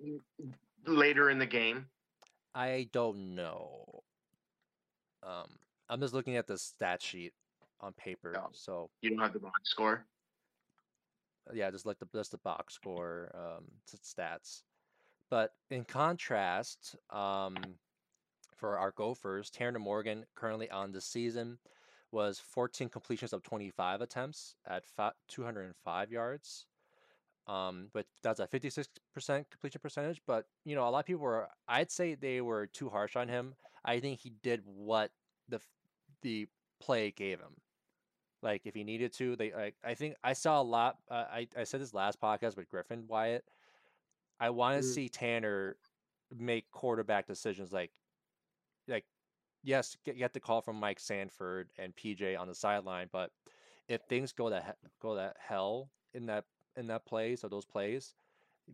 later 0.86 1.30
in 1.30 1.38
the 1.38 1.46
game? 1.46 1.86
I 2.54 2.88
don't 2.92 3.34
know. 3.34 4.02
Um, 5.22 5.56
I'm 5.88 6.00
just 6.00 6.12
looking 6.12 6.36
at 6.36 6.46
the 6.46 6.58
stat 6.58 7.00
sheet 7.00 7.32
on 7.80 7.94
paper. 7.94 8.32
Yeah. 8.34 8.42
So 8.52 8.90
You 9.00 9.10
don't 9.10 9.20
have 9.20 9.32
the 9.32 9.38
box 9.38 9.70
score. 9.70 10.04
yeah, 11.54 11.70
just 11.70 11.86
like 11.86 11.98
the 11.98 12.06
just 12.14 12.32
the 12.32 12.38
box 12.38 12.74
score 12.74 13.30
um, 13.34 13.64
stats. 14.04 14.62
But 15.30 15.52
in 15.70 15.84
contrast, 15.84 16.96
um, 17.10 17.56
for 18.56 18.78
our 18.78 18.92
Gophers, 18.92 19.50
Tanner 19.50 19.78
Morgan 19.78 20.24
currently 20.34 20.70
on 20.70 20.92
the 20.92 21.00
season 21.00 21.58
was 22.12 22.38
14 22.38 22.88
completions 22.88 23.32
of 23.32 23.42
25 23.42 24.00
attempts 24.00 24.54
at 24.66 24.86
fi- 24.86 25.12
205 25.28 26.12
yards. 26.12 26.66
Um, 27.46 27.88
but 27.92 28.06
that's 28.22 28.40
a 28.40 28.46
56% 28.46 28.86
completion 29.50 29.80
percentage. 29.82 30.22
But 30.26 30.46
you 30.64 30.74
know, 30.74 30.88
a 30.88 30.90
lot 30.90 31.00
of 31.00 31.06
people 31.06 31.22
were. 31.22 31.48
I'd 31.68 31.90
say 31.90 32.14
they 32.14 32.40
were 32.40 32.66
too 32.66 32.88
harsh 32.88 33.16
on 33.16 33.28
him. 33.28 33.54
I 33.84 34.00
think 34.00 34.20
he 34.20 34.32
did 34.42 34.62
what 34.64 35.10
the 35.48 35.60
the 36.22 36.46
play 36.80 37.10
gave 37.10 37.38
him. 37.38 37.56
Like 38.42 38.62
if 38.64 38.74
he 38.74 38.84
needed 38.84 39.12
to, 39.14 39.36
they. 39.36 39.52
I, 39.52 39.72
I 39.84 39.94
think 39.94 40.14
I 40.24 40.32
saw 40.32 40.60
a 40.60 40.64
lot. 40.64 40.96
Uh, 41.10 41.24
I 41.30 41.48
I 41.58 41.64
said 41.64 41.82
this 41.82 41.92
last 41.92 42.18
podcast 42.18 42.56
with 42.56 42.70
Griffin 42.70 43.04
Wyatt. 43.08 43.44
I 44.44 44.50
want 44.50 44.76
to 44.76 44.86
Mm. 44.86 44.94
see 44.94 45.08
Tanner 45.08 45.78
make 46.30 46.70
quarterback 46.70 47.26
decisions 47.26 47.72
like, 47.72 47.92
like, 48.86 49.06
yes, 49.62 49.96
get, 50.04 50.18
get 50.18 50.34
the 50.34 50.40
call 50.40 50.60
from 50.60 50.76
Mike 50.76 51.00
Sanford 51.00 51.70
and 51.78 51.96
PJ 51.96 52.36
on 52.38 52.46
the 52.46 52.54
sideline, 52.54 53.08
but 53.10 53.32
if 53.88 54.02
things 54.02 54.32
go 54.32 54.50
to 54.50 54.60
he- 54.60 54.88
go 55.00 55.14
to 55.14 55.32
hell 55.38 55.90
in 56.12 56.26
that 56.26 56.44
in 56.76 56.88
that 56.88 57.06
plays 57.06 57.42
or 57.42 57.48
those 57.48 57.64
plays, 57.64 58.14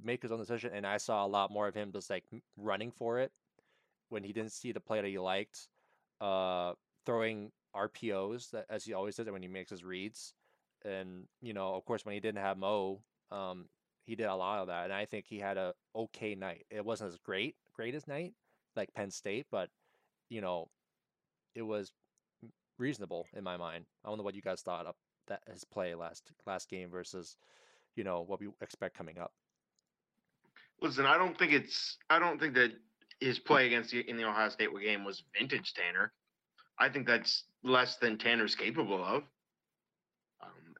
make 0.03 0.23
his 0.23 0.33
own 0.33 0.41
decision. 0.41 0.73
And 0.75 0.85
I 0.85 0.97
saw 0.97 1.25
a 1.25 1.29
lot 1.29 1.53
more 1.53 1.69
of 1.69 1.75
him 1.75 1.93
just 1.93 2.11
like 2.11 2.25
running 2.57 2.91
for 2.91 3.21
it 3.21 3.33
when 4.09 4.25
he 4.25 4.33
didn't 4.33 4.53
see 4.53 4.73
the 4.73 4.81
play 4.81 5.01
that 5.01 5.07
he 5.07 5.19
liked, 5.21 5.69
uh, 6.21 6.75
throwing 7.07 7.53
RPOs 7.77 8.51
that 8.51 8.67
as 8.69 8.85
he 8.85 8.93
always 8.93 9.15
does 9.15 9.31
when 9.31 9.43
he 9.43 9.49
makes 9.49 9.71
his 9.71 9.85
reads, 9.85 10.35
and 10.85 11.29
you 11.41 11.53
know, 11.53 11.75
of 11.75 11.85
course, 11.85 12.05
when 12.05 12.15
he 12.15 12.21
didn't 12.21 12.43
have 12.43 12.59
Mo, 12.59 13.05
um, 13.31 13.69
he 14.07 14.17
did 14.17 14.27
a 14.27 14.35
lot 14.35 14.61
of 14.61 14.69
that, 14.69 14.85
and 14.85 14.93
I 14.93 15.05
think 15.05 15.27
he 15.27 15.39
had 15.39 15.57
a 15.57 15.75
okay 15.95 16.35
night. 16.35 16.67
It 16.71 16.85
wasn't 16.85 17.13
as 17.13 17.19
great 17.19 17.57
greatest 17.75 18.09
night, 18.09 18.35
like 18.77 18.93
Penn 18.95 19.11
State, 19.11 19.47
but 19.51 19.69
you 20.29 20.41
know, 20.41 20.69
it 21.55 21.63
was 21.63 21.93
reasonable 22.79 23.27
in 23.37 23.45
my 23.45 23.57
mind. 23.57 23.85
I 24.05 24.09
don't 24.09 24.19
know 24.19 24.25
what 24.25 24.35
you 24.35 24.43
guys 24.43 24.63
thought 24.63 24.87
of 24.87 24.95
that 25.29 25.43
his 25.51 25.65
play 25.65 25.95
last 25.95 26.31
last 26.47 26.69
game 26.69 26.91
versus, 26.91 27.37
you 27.97 28.05
know, 28.05 28.23
what 28.27 28.41
we 28.41 28.49
expect 28.61 28.97
coming 28.97 29.19
up. 29.19 29.33
Listen, 30.83 31.07
I 31.07 31.19
don't 31.19 31.39
think 31.39 31.53
it's. 31.53 31.99
I 32.09 32.19
don't 32.19 32.41
think 32.41 32.55
that 32.55 32.73
his 33.21 33.39
play 33.39 33.67
against 33.67 33.91
the 33.91 34.09
in 34.09 34.17
the 34.17 34.25
Ohio 34.25 34.49
State 34.49 34.71
game 34.83 35.05
was 35.05 35.23
vintage 35.39 35.75
Tanner. 35.75 36.13
I 36.79 36.89
think 36.89 37.07
that's 37.07 37.45
less 37.63 37.97
than 37.97 38.17
Tanner's 38.17 38.55
capable 38.55 39.05
of. 39.05 39.23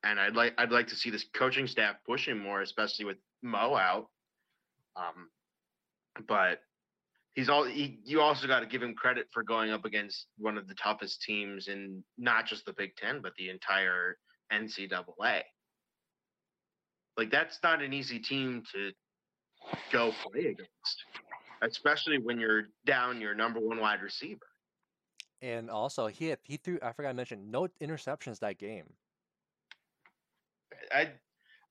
And 0.03 0.19
I'd 0.19 0.35
like 0.35 0.55
I'd 0.59 0.73
like 0.73 0.87
to 0.89 0.97
see 0.97 1.11
this 1.11 1.27
coaching 1.35 1.67
staff 1.67 1.97
pushing 2.07 2.39
more, 2.39 2.63
especially 2.63 3.05
with 3.05 3.19
Mo 3.43 3.77
out. 3.77 4.09
Um, 4.97 5.29
but 6.27 6.61
he's 7.35 7.49
all 7.49 7.65
he, 7.65 8.01
you 8.05 8.21
also 8.21 8.47
got 8.47 8.61
to 8.61 8.67
give 8.67 8.83
him 8.83 8.95
credit 8.95 9.27
for 9.33 9.43
going 9.43 9.71
up 9.71 9.85
against 9.85 10.27
one 10.39 10.59
of 10.59 10.69
the 10.69 10.75
toughest 10.75 11.23
teams 11.23 11.69
in 11.69 12.03
not 12.19 12.47
just 12.47 12.65
the 12.65 12.73
Big 12.73 12.97
Ten 12.97 13.21
but 13.23 13.33
the 13.37 13.51
entire 13.51 14.17
NCAA. 14.53 15.43
Like 17.17 17.31
that's 17.31 17.59
not 17.63 17.83
an 17.83 17.93
easy 17.93 18.19
team 18.19 18.63
to 18.73 18.93
go 19.93 20.13
play 20.23 20.47
against, 20.47 21.05
especially 21.63 22.19
when 22.19 22.39
you're 22.39 22.65
down 22.87 23.21
your 23.21 23.35
number 23.35 23.61
one 23.61 23.81
wide 23.81 24.03
receiver. 24.03 24.41
And 25.43 25.71
also, 25.71 26.07
he 26.07 26.27
had, 26.27 26.39
he 26.43 26.59
threw. 26.59 26.79
I 26.83 26.93
forgot 26.93 27.09
to 27.09 27.15
mention 27.15 27.51
no 27.51 27.69
interceptions 27.81 28.41
that 28.41 28.59
game. 28.59 28.93
I 30.93 31.13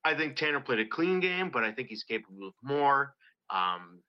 I 0.04 0.14
think 0.14 0.36
Tanner 0.36 0.60
played 0.60 0.80
a 0.80 0.86
clean 0.86 1.20
game, 1.20 1.50
but 1.50 1.64
I 1.64 1.72
think 1.72 1.88
he's 1.88 2.04
capable 2.04 2.48
of 2.48 2.54
more. 2.62 3.14
Um, 3.50 4.00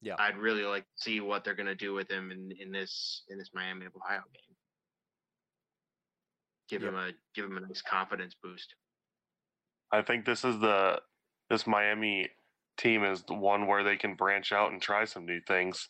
yeah, 0.00 0.14
I'd 0.18 0.36
really 0.36 0.62
like 0.62 0.84
to 0.84 1.02
see 1.02 1.20
what 1.20 1.44
they're 1.44 1.54
going 1.54 1.66
to 1.66 1.74
do 1.74 1.92
with 1.94 2.10
him 2.10 2.30
in, 2.30 2.52
in 2.60 2.70
this 2.70 3.22
in 3.28 3.38
this 3.38 3.50
Miami 3.52 3.86
of 3.86 3.92
Ohio 3.96 4.22
game. 4.32 4.56
Give 6.68 6.82
yep. 6.82 6.92
him 6.92 6.98
a 6.98 7.10
give 7.34 7.44
him 7.46 7.56
a 7.56 7.60
nice 7.60 7.82
confidence 7.82 8.34
boost. 8.42 8.74
I 9.90 10.02
think 10.02 10.24
this 10.24 10.44
is 10.44 10.58
the 10.60 11.00
this 11.50 11.66
Miami 11.66 12.28
team 12.76 13.04
is 13.04 13.22
the 13.24 13.34
one 13.34 13.66
where 13.66 13.82
they 13.82 13.96
can 13.96 14.14
branch 14.14 14.52
out 14.52 14.70
and 14.70 14.80
try 14.80 15.04
some 15.04 15.26
new 15.26 15.40
things 15.48 15.88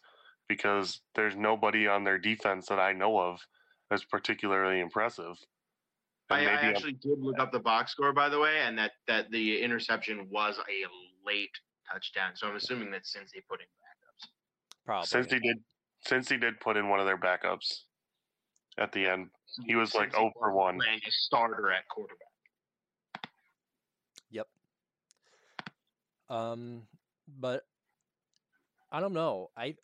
because 0.49 1.01
there's 1.15 1.37
nobody 1.37 1.87
on 1.87 2.05
their 2.05 2.19
defense 2.19 2.67
that 2.69 2.79
I 2.79 2.93
know 2.93 3.19
of 3.19 3.41
that's 3.91 4.05
particularly 4.05 4.81
impressive. 4.81 5.37
I, 6.31 6.41
I, 6.41 6.45
actually 6.45 6.91
I'm, 6.91 7.11
did 7.11 7.21
look 7.21 7.39
up 7.39 7.53
the 7.53 7.59
box 7.59 7.93
score, 7.93 8.13
by 8.13 8.29
the 8.29 8.39
way, 8.39 8.59
and 8.61 8.77
that 8.79 8.93
that 9.07 9.31
the 9.31 9.63
interception 9.63 10.29
was 10.31 10.59
a 10.59 11.27
late 11.27 11.51
touchdown. 11.91 12.33
So 12.35 12.49
I'm 12.49 12.57
assuming 12.57 12.91
that 12.91 13.07
since 13.07 13.33
they 13.33 13.41
put 13.49 13.61
in 13.61 13.67
backups. 13.67 14.29
Probably. 14.85 15.07
Since 15.07 15.33
he 15.33 15.39
did, 15.39 15.59
since 16.05 16.29
he 16.29 16.37
did 16.37 16.61
put 16.61 16.77
in 16.77 16.89
one 16.89 17.01
of 17.01 17.07
their 17.07 17.17
backups 17.17 17.83
at 18.77 18.93
the 18.93 19.07
end, 19.07 19.29
he 19.67 19.75
was 19.75 19.95
like 19.95 20.13
0 20.13 20.33
for 20.39 20.53
one. 20.53 20.79
Playing 20.79 21.01
a 21.07 21.11
starter 21.11 21.73
at 21.73 21.89
quarterback. 21.89 22.29
Yep. 24.31 24.47
Um, 26.29 26.83
but 27.41 27.65
I 28.93 29.01
don't 29.01 29.15
know. 29.15 29.51
I 29.57 29.77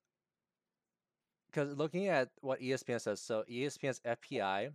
because 1.47 1.77
looking 1.77 2.09
at 2.09 2.31
what 2.41 2.61
ESPN 2.61 3.01
says, 3.01 3.21
so 3.21 3.45
ESPN's 3.51 4.01
FPI 4.01 4.73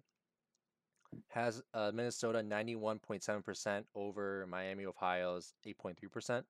has 1.29 1.61
uh, 1.73 1.91
Minnesota 1.93 2.39
91.7% 2.39 3.83
over 3.95 4.45
Miami, 4.49 4.85
Ohio's 4.85 5.53
8.3%. 5.65 6.43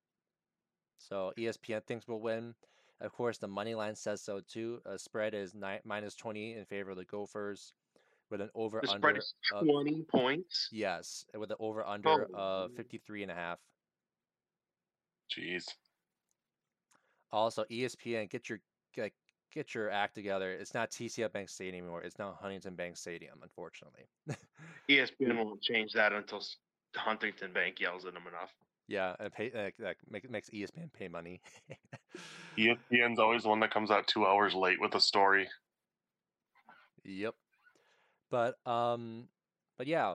So 0.98 1.32
ESPN 1.38 1.84
thinks 1.84 2.06
we'll 2.06 2.20
win. 2.20 2.54
Of 3.00 3.12
course, 3.12 3.38
the 3.38 3.48
money 3.48 3.74
line 3.74 3.96
says 3.96 4.20
so 4.20 4.40
too. 4.46 4.80
A 4.84 4.98
spread 4.98 5.34
is 5.34 5.54
nine, 5.54 5.80
minus 5.84 6.14
20 6.14 6.54
in 6.54 6.64
favor 6.66 6.90
of 6.90 6.98
the 6.98 7.04
Gophers 7.06 7.72
with 8.30 8.40
an 8.40 8.50
over 8.54 8.80
the 8.82 8.90
under 8.90 9.00
spread 9.00 9.16
is 9.16 9.34
20 9.64 10.00
of, 10.00 10.08
points. 10.08 10.68
Yes, 10.70 11.24
with 11.36 11.50
an 11.50 11.56
over 11.58 11.86
under 11.86 12.28
oh. 12.34 12.64
of 12.66 12.74
53 12.74 13.22
and 13.22 13.32
a 13.32 13.34
half. 13.34 13.58
Jeez. 15.34 15.64
Also, 17.32 17.64
ESPN, 17.70 18.28
get 18.28 18.48
your 18.48 18.60
get, 18.94 19.12
get 19.52 19.74
your 19.74 19.90
act 19.90 20.14
together. 20.14 20.52
It's 20.52 20.74
not 20.74 20.90
TCF 20.90 21.32
Bank 21.32 21.48
Stadium 21.48 21.84
anymore. 21.84 22.02
It's 22.02 22.18
now 22.18 22.38
Huntington 22.40 22.74
Bank 22.74 22.96
Stadium, 22.96 23.38
unfortunately. 23.42 24.08
ESPN 24.88 25.36
won't 25.36 25.60
change 25.60 25.92
that 25.92 26.12
until 26.12 26.42
Huntington 26.96 27.52
Bank 27.52 27.80
yells 27.80 28.04
at 28.04 28.14
them 28.14 28.24
enough. 28.26 28.50
Yeah, 28.88 29.14
and 29.20 29.32
pay 29.32 29.52
uh, 29.52 29.70
that 29.78 29.96
make, 30.10 30.28
makes 30.28 30.50
ESPN 30.50 30.92
pay 30.92 31.06
money. 31.06 31.40
ESPN's 32.58 33.20
always 33.20 33.44
the 33.44 33.48
one 33.48 33.60
that 33.60 33.72
comes 33.72 33.90
out 33.90 34.06
two 34.08 34.26
hours 34.26 34.54
late 34.54 34.80
with 34.80 34.94
a 34.96 35.00
story. 35.00 35.48
Yep. 37.04 37.34
But 38.30 38.54
um, 38.66 39.28
but 39.78 39.86
yeah. 39.86 40.14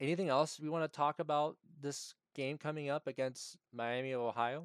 Anything 0.00 0.30
else 0.30 0.58
we 0.58 0.68
want 0.68 0.84
to 0.84 0.96
talk 0.96 1.20
about 1.20 1.56
this 1.80 2.14
game 2.34 2.58
coming 2.58 2.90
up 2.90 3.06
against 3.06 3.56
Miami 3.72 4.12
of 4.12 4.20
Ohio? 4.20 4.64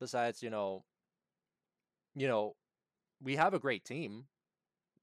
Besides, 0.00 0.42
you 0.42 0.48
know, 0.48 0.84
you 2.16 2.26
know, 2.26 2.54
we 3.22 3.36
have 3.36 3.54
a 3.54 3.58
great 3.58 3.84
team. 3.84 4.24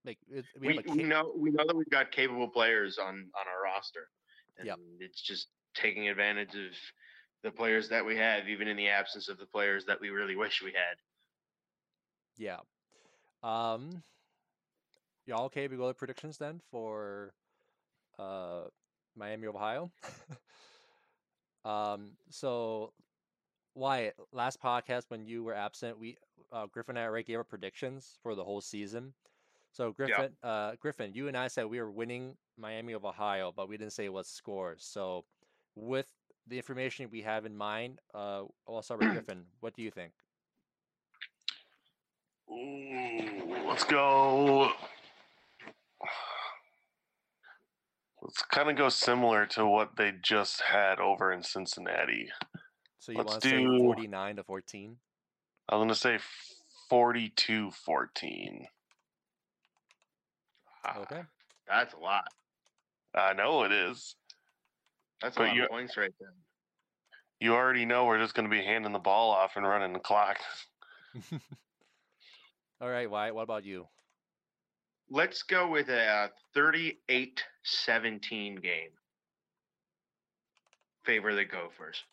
Like 0.05 0.17
we, 0.29 0.43
we, 0.61 0.95
we 0.95 1.03
know 1.03 1.33
we 1.35 1.51
know 1.51 1.65
that 1.67 1.75
we've 1.75 1.89
got 1.89 2.11
capable 2.11 2.47
players 2.47 2.97
on 2.97 3.07
on 3.07 3.45
our 3.47 3.63
roster, 3.63 4.07
and 4.57 4.67
yep. 4.67 4.79
it's 4.99 5.21
just 5.21 5.47
taking 5.75 6.07
advantage 6.07 6.55
of 6.55 6.71
the 7.43 7.51
players 7.51 7.89
that 7.89 8.05
we 8.05 8.15
have, 8.15 8.47
even 8.47 8.67
in 8.67 8.77
the 8.77 8.87
absence 8.87 9.27
of 9.29 9.37
the 9.37 9.45
players 9.45 9.85
that 9.85 9.99
we 9.99 10.09
really 10.09 10.35
wish 10.35 10.61
we 10.61 10.71
had. 10.71 10.97
Yeah. 12.37 12.59
Um. 13.43 14.03
Y'all 15.25 15.45
okay? 15.45 15.67
We 15.67 15.75
go 15.75 15.89
to 15.89 15.93
predictions 15.93 16.37
then 16.37 16.61
for 16.71 17.33
uh 18.17 18.63
Miami, 19.15 19.47
Ohio. 19.47 19.91
um. 21.65 22.11
So 22.29 22.93
Wyatt, 23.77 24.15
last 24.31 24.59
podcast 24.59 25.03
when 25.09 25.27
you 25.27 25.43
were 25.43 25.53
absent, 25.53 25.99
we 25.99 26.17
uh, 26.51 26.65
Griffin 26.65 26.97
and 26.97 27.03
I 27.03 27.07
already 27.07 27.25
gave 27.25 27.37
our 27.37 27.43
predictions 27.43 28.17
for 28.23 28.33
the 28.33 28.43
whole 28.43 28.59
season. 28.59 29.13
So 29.71 29.91
Griffin, 29.91 30.31
yeah. 30.43 30.49
uh, 30.49 30.75
Griffin, 30.79 31.11
you 31.13 31.27
and 31.27 31.37
I 31.37 31.47
said 31.47 31.65
we 31.67 31.79
were 31.79 31.91
winning 31.91 32.35
Miami 32.57 32.93
of 32.93 33.05
Ohio, 33.05 33.53
but 33.55 33.69
we 33.69 33.77
didn't 33.77 33.93
say 33.93 34.09
what 34.09 34.25
scores. 34.25 34.83
So 34.83 35.25
with 35.75 36.07
the 36.47 36.57
information 36.57 37.07
we 37.11 37.21
have 37.21 37.45
in 37.45 37.55
mind, 37.55 37.99
uh, 38.15 38.43
I'll 38.67 38.81
start 38.81 39.01
with 39.01 39.09
Griffin. 39.11 39.43
What 39.59 39.75
do 39.75 39.83
you 39.83 39.91
think? 39.91 40.13
Ooh, 42.49 43.67
let's 43.67 43.83
go. 43.83 44.71
Let's 48.23 48.41
kind 48.41 48.71
of 48.71 48.75
go 48.75 48.89
similar 48.89 49.45
to 49.47 49.67
what 49.67 49.97
they 49.97 50.13
just 50.19 50.61
had 50.61 50.99
over 50.99 51.31
in 51.31 51.43
Cincinnati. 51.43 52.29
So 52.99 53.11
you 53.11 53.19
want 53.19 53.41
to 53.41 53.49
do... 53.49 53.77
say 53.77 53.83
49 53.83 54.35
to 54.37 54.43
14? 54.43 54.97
I'm 55.69 55.77
going 55.77 55.89
to 55.89 55.95
say 55.95 56.19
42 56.89 57.71
14. 57.71 58.67
Ah, 60.85 60.99
okay. 60.99 61.21
That's 61.67 61.93
a 61.93 61.99
lot. 61.99 62.27
I 63.13 63.33
know 63.33 63.63
it 63.63 63.71
is. 63.71 64.15
That's 65.21 65.35
a 65.35 65.39
but 65.39 65.47
lot 65.49 65.59
of 65.59 65.69
points 65.69 65.97
right 65.97 66.13
there. 66.19 66.33
You 67.39 67.53
already 67.53 67.85
know 67.85 68.05
we're 68.05 68.19
just 68.19 68.33
going 68.33 68.49
to 68.49 68.55
be 68.55 68.63
handing 68.63 68.93
the 68.93 68.99
ball 68.99 69.31
off 69.31 69.55
and 69.55 69.65
running 69.65 69.93
the 69.93 69.99
clock. 69.99 70.37
All 72.81 72.89
right, 72.89 73.09
Wyatt, 73.09 73.35
what 73.35 73.43
about 73.43 73.63
you? 73.63 73.87
Let's 75.09 75.43
go 75.43 75.69
with 75.69 75.89
a 75.89 76.29
38 76.53 77.43
17 77.63 78.55
game. 78.55 78.89
Favor 81.03 81.33
the 81.33 81.45
Gophers. 81.45 82.03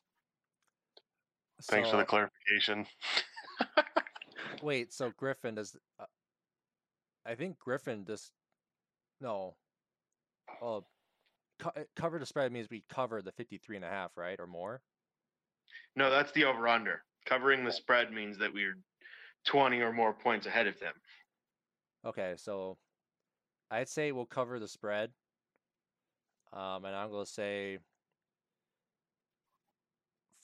Thanks 1.62 1.88
so, 1.88 1.92
for 1.92 1.96
the 1.98 2.04
clarification. 2.04 2.86
wait, 4.62 4.92
so 4.92 5.12
Griffin 5.16 5.54
does. 5.54 5.76
Uh, 5.98 6.04
I 7.26 7.34
think 7.34 7.58
Griffin 7.58 8.04
just. 8.06 8.32
No. 9.20 9.54
Oh, 10.60 10.84
co- 11.58 11.72
eh, 11.76 11.84
cover 11.96 12.18
the 12.18 12.26
spread 12.26 12.52
means 12.52 12.68
we 12.70 12.84
cover 12.88 13.22
the 13.22 13.32
53 13.32 13.76
and 13.76 13.84
a 13.84 13.88
half, 13.88 14.10
right? 14.16 14.38
Or 14.38 14.46
more? 14.46 14.82
No, 15.96 16.10
that's 16.10 16.32
the 16.32 16.44
over 16.44 16.68
under. 16.68 17.02
Covering 17.26 17.64
the 17.64 17.72
spread 17.72 18.12
means 18.12 18.36
that 18.38 18.52
we're 18.52 18.76
20 19.46 19.80
or 19.80 19.92
more 19.92 20.12
points 20.12 20.46
ahead 20.46 20.66
of 20.66 20.78
them. 20.80 20.92
Okay, 22.04 22.34
so 22.36 22.76
I'd 23.70 23.88
say 23.88 24.12
we'll 24.12 24.26
cover 24.26 24.58
the 24.58 24.68
spread. 24.68 25.10
Um, 26.52 26.84
and 26.84 26.94
I'm 26.94 27.10
going 27.10 27.24
to 27.24 27.30
say 27.30 27.78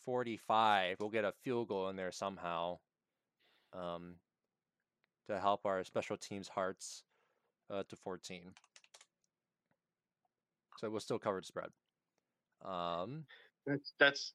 45, 0.04 0.96
we'll 1.00 1.10
get 1.10 1.24
a 1.24 1.32
field 1.44 1.68
goal 1.68 1.88
in 1.88 1.96
there 1.96 2.12
somehow 2.12 2.78
um, 3.72 4.14
to 5.28 5.38
help 5.38 5.64
our 5.64 5.84
special 5.84 6.16
teams 6.16 6.48
hearts 6.48 7.04
uh, 7.70 7.82
to 7.88 7.96
14. 7.96 8.42
So 10.78 10.90
we'll 10.90 11.00
still 11.00 11.18
cover 11.18 11.40
the 11.40 11.46
spread. 11.46 11.68
Um, 12.64 13.24
that's 13.66 13.92
that's 13.98 14.32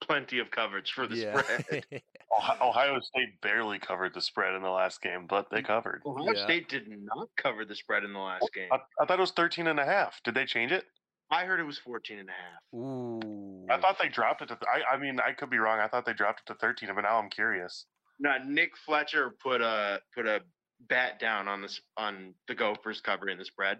plenty 0.00 0.38
of 0.38 0.50
coverage 0.50 0.92
for 0.92 1.06
the 1.06 1.16
yeah. 1.16 1.42
spread. 1.42 1.84
Ohio, 2.38 2.68
Ohio 2.68 3.00
State 3.00 3.40
barely 3.40 3.78
covered 3.78 4.14
the 4.14 4.20
spread 4.20 4.54
in 4.54 4.62
the 4.62 4.70
last 4.70 5.02
game, 5.02 5.26
but 5.28 5.50
they 5.50 5.62
covered. 5.62 6.02
Ohio 6.06 6.34
Yeah. 6.34 6.44
State 6.44 6.68
did 6.68 6.88
not 6.88 7.28
cover 7.36 7.64
the 7.64 7.74
spread 7.74 8.04
in 8.04 8.12
the 8.12 8.18
last 8.18 8.48
game. 8.54 8.68
I, 8.70 8.78
I 9.00 9.06
thought 9.06 9.18
it 9.18 9.20
was 9.20 9.32
13 9.32 9.66
and 9.66 9.80
a 9.80 9.84
half. 9.84 10.22
Did 10.22 10.34
they 10.34 10.44
change 10.44 10.72
it? 10.72 10.84
I 11.30 11.44
heard 11.44 11.60
it 11.60 11.64
was 11.64 11.78
14 11.78 12.18
and 12.18 12.28
a 12.28 12.32
half. 12.32 12.80
Ooh. 12.80 13.66
I 13.70 13.78
thought 13.78 13.98
they 14.00 14.08
dropped 14.08 14.42
it 14.42 14.46
to. 14.46 14.56
Th- 14.56 14.66
I, 14.66 14.94
I 14.94 14.98
mean, 14.98 15.18
I 15.20 15.32
could 15.32 15.50
be 15.50 15.58
wrong. 15.58 15.78
I 15.78 15.88
thought 15.88 16.06
they 16.06 16.14
dropped 16.14 16.42
it 16.46 16.52
to 16.52 16.58
13, 16.58 16.88
but 16.94 17.02
now 17.02 17.18
I'm 17.18 17.28
curious. 17.28 17.84
Now 18.18 18.36
Nick 18.46 18.76
Fletcher 18.84 19.34
put 19.42 19.60
a 19.60 20.00
put 20.14 20.26
a 20.26 20.40
bat 20.88 21.20
down 21.20 21.48
on 21.48 21.62
this 21.62 21.80
on 21.96 22.34
the 22.48 22.54
Gophers 22.54 23.00
covering 23.00 23.38
the 23.38 23.44
spread. 23.44 23.78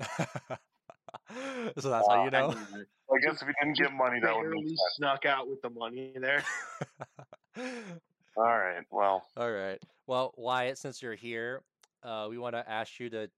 so 0.00 1.90
that's 1.90 2.08
how 2.08 2.24
you 2.24 2.30
know. 2.30 2.50
And, 2.50 2.86
I 3.12 3.18
guess 3.18 3.42
if 3.42 3.48
you 3.48 3.54
didn't 3.60 3.76
get 3.76 3.92
money, 3.92 4.20
that 4.20 4.34
would 4.34 4.42
barely 4.42 4.64
make 4.64 4.76
snuck 4.96 5.26
out 5.26 5.48
with 5.48 5.60
the 5.62 5.70
money 5.70 6.14
there. 6.18 6.42
All 8.36 8.44
right. 8.44 8.82
Well, 8.90 9.26
All 9.36 9.52
right. 9.52 9.80
Well, 10.06 10.32
Wyatt, 10.36 10.78
since 10.78 11.02
you're 11.02 11.14
here, 11.14 11.62
uh, 12.02 12.26
we 12.30 12.38
want 12.38 12.54
to 12.54 12.68
ask 12.68 12.98
you 12.98 13.10
to 13.10 13.30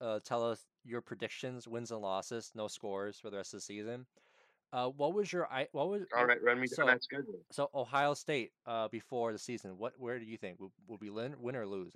uh, 0.00 0.18
tell 0.24 0.50
us 0.50 0.60
your 0.84 1.00
predictions, 1.00 1.68
wins 1.68 1.90
and 1.90 2.00
losses, 2.00 2.50
no 2.54 2.68
scores 2.68 3.18
for 3.18 3.30
the 3.30 3.36
rest 3.36 3.54
of 3.54 3.58
the 3.58 3.62
season. 3.62 4.06
Uh, 4.72 4.88
what 4.88 5.12
was 5.12 5.32
your 5.32 5.46
I? 5.52 5.68
What 5.72 5.88
was 5.88 6.02
All 6.16 6.24
right, 6.24 6.42
run 6.42 6.58
me 6.60 6.66
So- 6.66 6.78
down 6.78 6.86
that 6.86 7.02
schedule. 7.02 7.40
So 7.50 7.68
Ohio 7.74 8.14
State 8.14 8.52
uh, 8.66 8.88
before 8.88 9.32
the 9.32 9.38
season. 9.38 9.76
What? 9.76 9.92
Where 9.98 10.18
do 10.18 10.24
you 10.24 10.38
think 10.38 10.58
will, 10.58 10.72
will 10.88 10.98
we 11.00 11.10
win, 11.10 11.34
win 11.38 11.56
or 11.56 11.66
lose? 11.66 11.94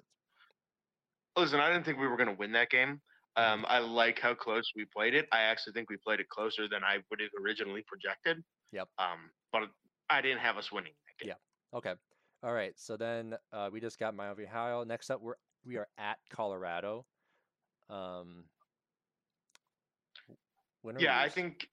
Listen, 1.37 1.61
I 1.61 1.71
didn't 1.71 1.85
think 1.85 1.99
we 1.99 2.07
were 2.07 2.17
going 2.17 2.29
to 2.29 2.35
win 2.35 2.53
that 2.53 2.71
game. 2.71 3.01
Um, 3.37 3.67
I 3.69 3.79
like 3.81 4.19
how 4.19 4.35
close 4.35 4.73
we 4.75 4.87
played 4.87 5.15
it. 5.15 5.27
I 5.31 5.43
actually 5.43 5.75
think 5.75 5.91
we 5.91 5.99
played 5.99 6.21
it 6.21 6.29
closer 6.31 6.69
than 6.69 6.83
I 6.83 6.99
would 7.11 7.21
have 7.21 7.29
originally 7.43 7.83
projected. 7.87 8.43
Yep. 8.73 8.89
Um, 8.99 9.31
but 9.53 9.65
I 10.09 10.23
didn't 10.23 10.39
have 10.39 10.57
us 10.57 10.73
winning 10.73 10.93
that 11.07 11.25
game. 11.25 11.35
Yeah. 11.35 11.79
Okay. 11.79 11.93
All 12.43 12.53
right. 12.55 12.73
So 12.77 12.97
then 12.97 13.35
uh, 13.53 13.69
we 13.71 13.81
just 13.81 13.99
got 13.99 14.15
Miami, 14.15 14.45
Ohio. 14.45 14.85
Next 14.85 15.11
up, 15.11 15.21
we're 15.21 15.35
we 15.65 15.77
are 15.77 15.89
at 15.99 16.19
Colorado. 16.31 17.05
Um. 17.91 18.45
Win 20.87 20.97
Yeah, 20.99 21.19
I 21.19 21.29
think 21.29 21.69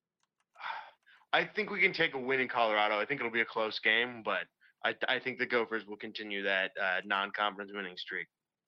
I 1.32 1.44
think 1.44 1.70
we 1.70 1.80
can 1.80 1.92
take 1.92 2.14
a 2.14 2.18
win 2.18 2.40
in 2.40 2.48
Colorado. 2.48 2.98
I 2.98 3.04
think 3.04 3.20
it'll 3.20 3.32
be 3.32 3.40
a 3.40 3.46
close 3.46 3.78
game, 3.78 4.22
but 4.24 4.44
I, 4.84 4.94
I 5.08 5.18
think 5.18 5.38
the 5.38 5.46
Gophers 5.46 5.86
will 5.86 5.96
continue 5.96 6.42
that 6.42 6.72
uh, 6.80 7.00
non-conference 7.04 7.72
winning 7.74 7.96
streak. 7.96 8.26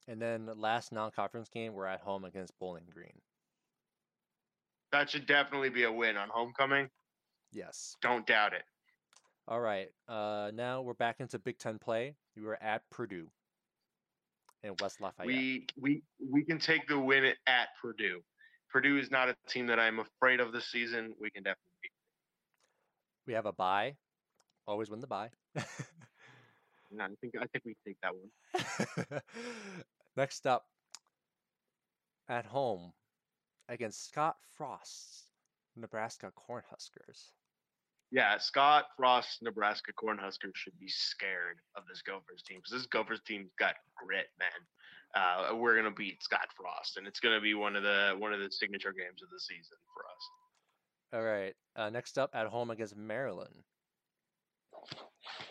And 0.09 0.21
then 0.21 0.47
the 0.47 0.55
last 0.55 0.93
non-conference 0.93 1.49
game, 1.49 1.75
we're 1.75 1.87
at 1.87 2.01
home 2.01 2.25
against 2.25 2.53
Bowling 2.59 2.87
Green. 2.93 3.21
That 4.93 5.11
should 5.11 5.27
definitely 5.27 5.69
be 5.69 5.83
a 5.83 5.93
win 5.93 6.17
on 6.17 6.29
homecoming. 6.31 6.89
Yes. 7.53 7.97
Don't 8.01 8.27
doubt 8.27 8.53
it. 8.55 8.63
All 9.49 9.61
right. 9.61 9.89
Uh, 10.09 10.51
now 10.55 10.81
we're 10.81 10.95
back 10.95 11.17
into 11.21 11.39
Big 11.39 11.59
Ten 11.59 11.79
play. 11.79 12.15
We 12.37 12.43
were 12.43 12.61
at 12.63 12.83
Purdue 12.91 13.29
in 14.63 14.75
West 14.81 15.01
Lafayette. 15.01 15.27
We 15.27 15.67
we 15.81 16.03
we 16.31 16.45
can 16.45 16.59
take 16.59 16.87
the 16.89 16.99
win 16.99 17.25
at 17.47 17.69
Purdue. 17.81 18.23
Purdue 18.71 18.99
is 18.99 19.11
not 19.11 19.29
a 19.29 19.37
team 19.49 19.67
that 19.69 19.79
I'm 19.79 20.01
afraid 20.01 20.41
of 20.41 20.53
this 20.53 20.67
season. 20.67 21.15
We 21.21 21.31
can 21.31 21.43
definitely 21.43 21.73
beat. 21.83 21.91
We 23.27 23.33
have 23.35 23.47
a 23.47 23.53
bye. 23.53 23.97
Always 24.67 24.91
win 24.91 25.01
the 25.01 25.07
bye. 25.07 25.31
No, 26.91 27.05
I 27.05 27.09
think 27.21 27.35
I 27.41 27.47
think 27.47 27.65
we 27.65 27.77
take 27.85 27.97
that 28.03 28.13
one. 28.15 29.21
Next 30.17 30.47
up, 30.47 30.67
at 32.29 32.47
home 32.47 32.93
against 33.69 34.07
Scott 34.07 34.37
Frost's 34.57 35.25
Nebraska 35.77 36.33
Cornhuskers. 36.37 37.33
Yeah, 38.13 38.39
Scott 38.39 38.87
Frost, 38.97 39.43
Nebraska 39.43 39.93
Cornhuskers 39.93 40.55
should 40.55 40.79
be 40.79 40.89
scared 40.89 41.59
of 41.77 41.83
this 41.89 42.03
Gophers 42.03 42.43
team 42.47 42.59
because 42.59 42.73
this 42.73 42.87
Gophers 42.87 43.21
team's 43.27 43.51
got 43.59 43.75
grit, 43.97 44.27
man. 44.39 44.49
Uh, 45.15 45.57
we're 45.57 45.75
gonna 45.75 45.91
beat 45.91 46.23
Scott 46.23 46.49
Frost, 46.57 46.99
and 46.99 47.07
it's 47.07 47.21
gonna 47.21 47.41
be 47.41 47.55
one 47.55 47.75
of 47.75 47.83
the 47.83 48.15
one 48.19 48.33
of 48.33 48.41
the 48.41 48.51
signature 48.51 48.93
games 48.93 49.23
of 49.23 49.31
the 49.31 49.41
season 49.41 49.77
for 49.93 50.05
us. 50.05 50.31
All 51.13 51.23
right. 51.23 51.55
Uh, 51.75 51.91
next 51.91 52.19
up, 52.19 52.31
at 52.35 52.47
home 52.47 52.71
against 52.71 52.97
Maryland. 52.97 53.63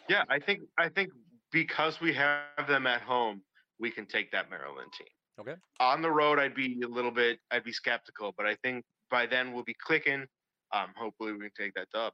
Yeah, 0.08 0.24
I 0.30 0.40
think 0.40 0.62
I 0.78 0.90
think 0.90 1.10
because 1.52 2.00
we 2.00 2.14
have 2.14 2.68
them 2.68 2.88
at 2.88 3.02
home, 3.02 3.42
we 3.80 3.92
can 3.92 4.06
take 4.06 4.32
that 4.32 4.50
Maryland 4.50 4.92
team. 4.98 5.08
Okay. 5.40 5.56
On 5.80 6.02
the 6.02 6.12
road, 6.12 6.40
I'd 6.40 6.56
be 6.56 6.82
a 6.84 6.88
little 6.88 7.12
bit 7.12 7.40
I'd 7.52 7.64
be 7.64 7.74
skeptical, 7.74 8.34
but 8.38 8.46
I 8.46 8.56
think 8.64 8.86
by 9.12 9.26
then 9.26 9.54
we'll 9.54 9.64
be 9.64 9.76
clicking. 9.86 10.26
Um, 10.74 10.88
hopefully 10.96 11.34
we 11.34 11.40
can 11.40 11.52
take 11.58 11.74
that 11.76 11.88
dub. 11.94 12.14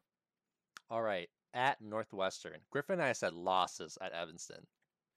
All 0.91 1.01
right. 1.01 1.29
At 1.53 1.81
Northwestern. 1.81 2.57
Griffin 2.69 2.99
and 2.99 3.03
I 3.03 3.13
said 3.13 3.33
losses 3.33 3.97
at 4.01 4.11
Evanston. 4.11 4.67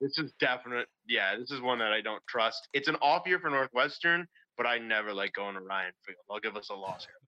This 0.01 0.19
is 0.19 0.33
definite. 0.41 0.87
Yeah, 1.07 1.37
this 1.37 1.51
is 1.51 1.61
one 1.61 1.79
that 1.81 1.93
I 1.93 2.01
don't 2.01 2.23
trust. 2.29 2.69
It's 2.73 2.89
an 2.89 2.97
off 3.03 3.27
year 3.27 3.41
for 3.41 3.51
Northwestern, 3.51 4.27
but 4.57 4.67
I 4.67 4.79
never 4.79 5.13
like 5.13 5.33
going 5.33 5.55
to 5.55 5.61
Ryan 5.61 5.93
Field. 6.07 6.19
I'll 6.31 6.41
give 6.41 6.57
us 6.57 6.71
a 6.71 6.75
loss 6.75 7.05
here. 7.05 7.15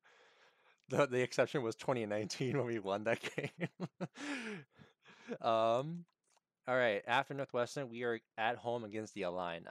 The 0.88 1.04
the 1.08 1.20
exception 1.20 1.64
was 1.64 1.74
2019 1.74 2.58
when 2.58 2.66
we 2.68 2.78
won 2.78 3.02
that 3.04 3.18
game. 3.36 3.88
um, 5.40 6.04
all 6.68 6.76
right. 6.76 7.02
After 7.08 7.34
Northwestern, 7.34 7.88
we 7.88 8.04
are 8.04 8.20
at 8.38 8.54
home 8.54 8.84
against 8.84 9.12
the 9.14 9.22
Illini. 9.22 9.66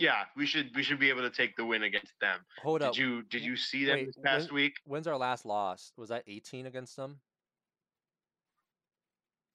Yeah, 0.00 0.24
we 0.34 0.46
should 0.46 0.74
we 0.74 0.82
should 0.82 0.98
be 0.98 1.10
able 1.10 1.20
to 1.20 1.30
take 1.30 1.56
the 1.56 1.64
win 1.64 1.82
against 1.82 2.18
them. 2.22 2.40
Hold 2.62 2.80
up. 2.80 2.94
Did 2.94 3.00
you 3.00 3.22
did 3.24 3.42
you 3.42 3.54
see 3.54 3.84
them 3.84 3.98
wait, 3.98 4.06
this 4.06 4.16
past 4.24 4.50
when- 4.50 4.54
week? 4.62 4.72
When's 4.86 5.06
our 5.06 5.18
last 5.18 5.44
loss? 5.44 5.92
Was 5.98 6.08
that 6.08 6.24
18 6.26 6.64
against 6.64 6.96
them? 6.96 7.20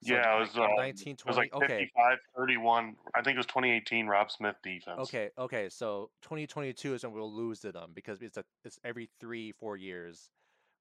So 0.03 0.13
Yeah, 0.13 0.37
it 0.37 0.39
was, 0.39 0.55
uh, 0.55 0.67
19, 0.77 1.13
it 1.13 1.25
was 1.25 1.35
20. 1.35 1.49
like 1.51 1.63
okay. 1.63 1.79
55, 1.79 2.19
31. 2.37 2.95
I 3.15 3.23
think 3.23 3.33
it 3.35 3.37
was 3.37 3.47
2018 3.47 4.05
Robb 4.05 4.29
Smith 4.29 4.55
defense. 4.61 4.99
Okay, 4.99 5.31
okay. 5.35 5.67
So 5.67 6.11
2022 6.21 6.93
is 6.93 7.03
when 7.03 7.11
we'll 7.13 7.33
lose 7.33 7.61
to 7.61 7.71
them 7.71 7.91
because 7.95 8.21
it's 8.21 8.37
a 8.37 8.45
it's 8.63 8.79
every 8.83 9.09
three 9.19 9.51
four 9.51 9.77
years 9.77 10.29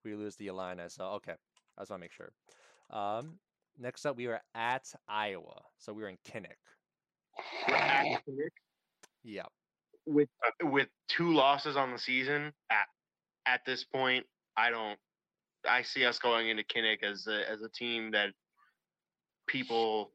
we 0.05 0.15
lose 0.15 0.37
the 0.37 0.49
Illini. 0.49 0.91
So 0.91 1.07
okay, 1.13 1.37
I 1.79 1.81
just 1.81 1.91
want 1.91 2.03
to 2.03 2.05
make 2.05 2.13
sure. 2.13 2.33
Um, 2.91 3.39
next 3.79 4.05
up 4.05 4.17
we 4.19 4.27
are 4.27 4.43
at 4.55 4.93
Iowa, 5.09 5.63
so 5.79 5.95
we 5.95 6.03
are 6.03 6.09
in 6.09 6.19
Kinnick. 6.19 6.61
We're 7.67 7.77
at 7.77 8.05
Kinnick 8.27 8.51
Yeah, 9.25 9.47
with 10.07 10.29
with 10.63 10.89
two 11.09 11.33
losses 11.33 11.77
on 11.77 11.91
the 11.93 11.99
season 11.99 12.53
at 12.71 12.87
at 13.47 13.61
this 13.67 13.85
point, 13.85 14.27
I 14.57 14.71
don't 14.71 14.99
I 15.69 15.83
see 15.83 16.05
us 16.05 16.19
going 16.19 16.49
into 16.49 16.63
Kinnick 16.65 17.03
as 17.03 17.27
a 17.27 17.51
as 17.51 17.63
a 17.63 17.69
team 17.71 18.11
that 18.13 18.31
people 19.47 20.13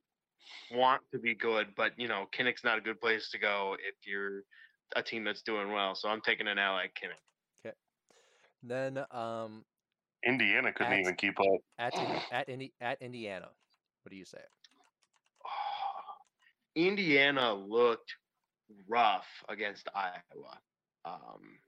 want 0.71 1.01
to 1.11 1.19
be 1.19 1.33
good, 1.35 1.67
but 1.75 1.91
you 1.97 2.07
know, 2.07 2.27
Kinnick's 2.37 2.63
not 2.63 2.77
a 2.77 2.81
good 2.81 3.01
place 3.01 3.29
to 3.31 3.39
go 3.39 3.75
if 3.79 3.95
you're 4.07 4.43
a 4.95 5.03
team 5.03 5.23
that's 5.23 5.41
doing 5.41 5.71
well. 5.71 5.95
So 5.95 6.09
I'm 6.09 6.21
taking 6.21 6.47
an 6.47 6.57
L 6.57 6.77
at 6.77 6.89
Kinnick. 6.95 7.65
Okay. 7.65 7.75
Then 8.63 9.03
um 9.11 9.63
Indiana 10.25 10.73
couldn't 10.73 10.93
At- 10.93 10.99
even 10.99 11.15
keep 11.15 11.39
up. 11.39 11.47
at 11.79 11.93
at 12.31 12.49
Indi- 12.49 12.73
at 12.81 13.01
Indiana. 13.01 13.49
What 14.03 14.11
do 14.11 14.15
you 14.17 14.25
say? 14.25 14.41
Indiana 16.75 17.53
looked 17.53 18.13
rough 18.88 19.27
against 19.47 19.88
Iowa. 19.95 20.60
Um, 21.05 21.60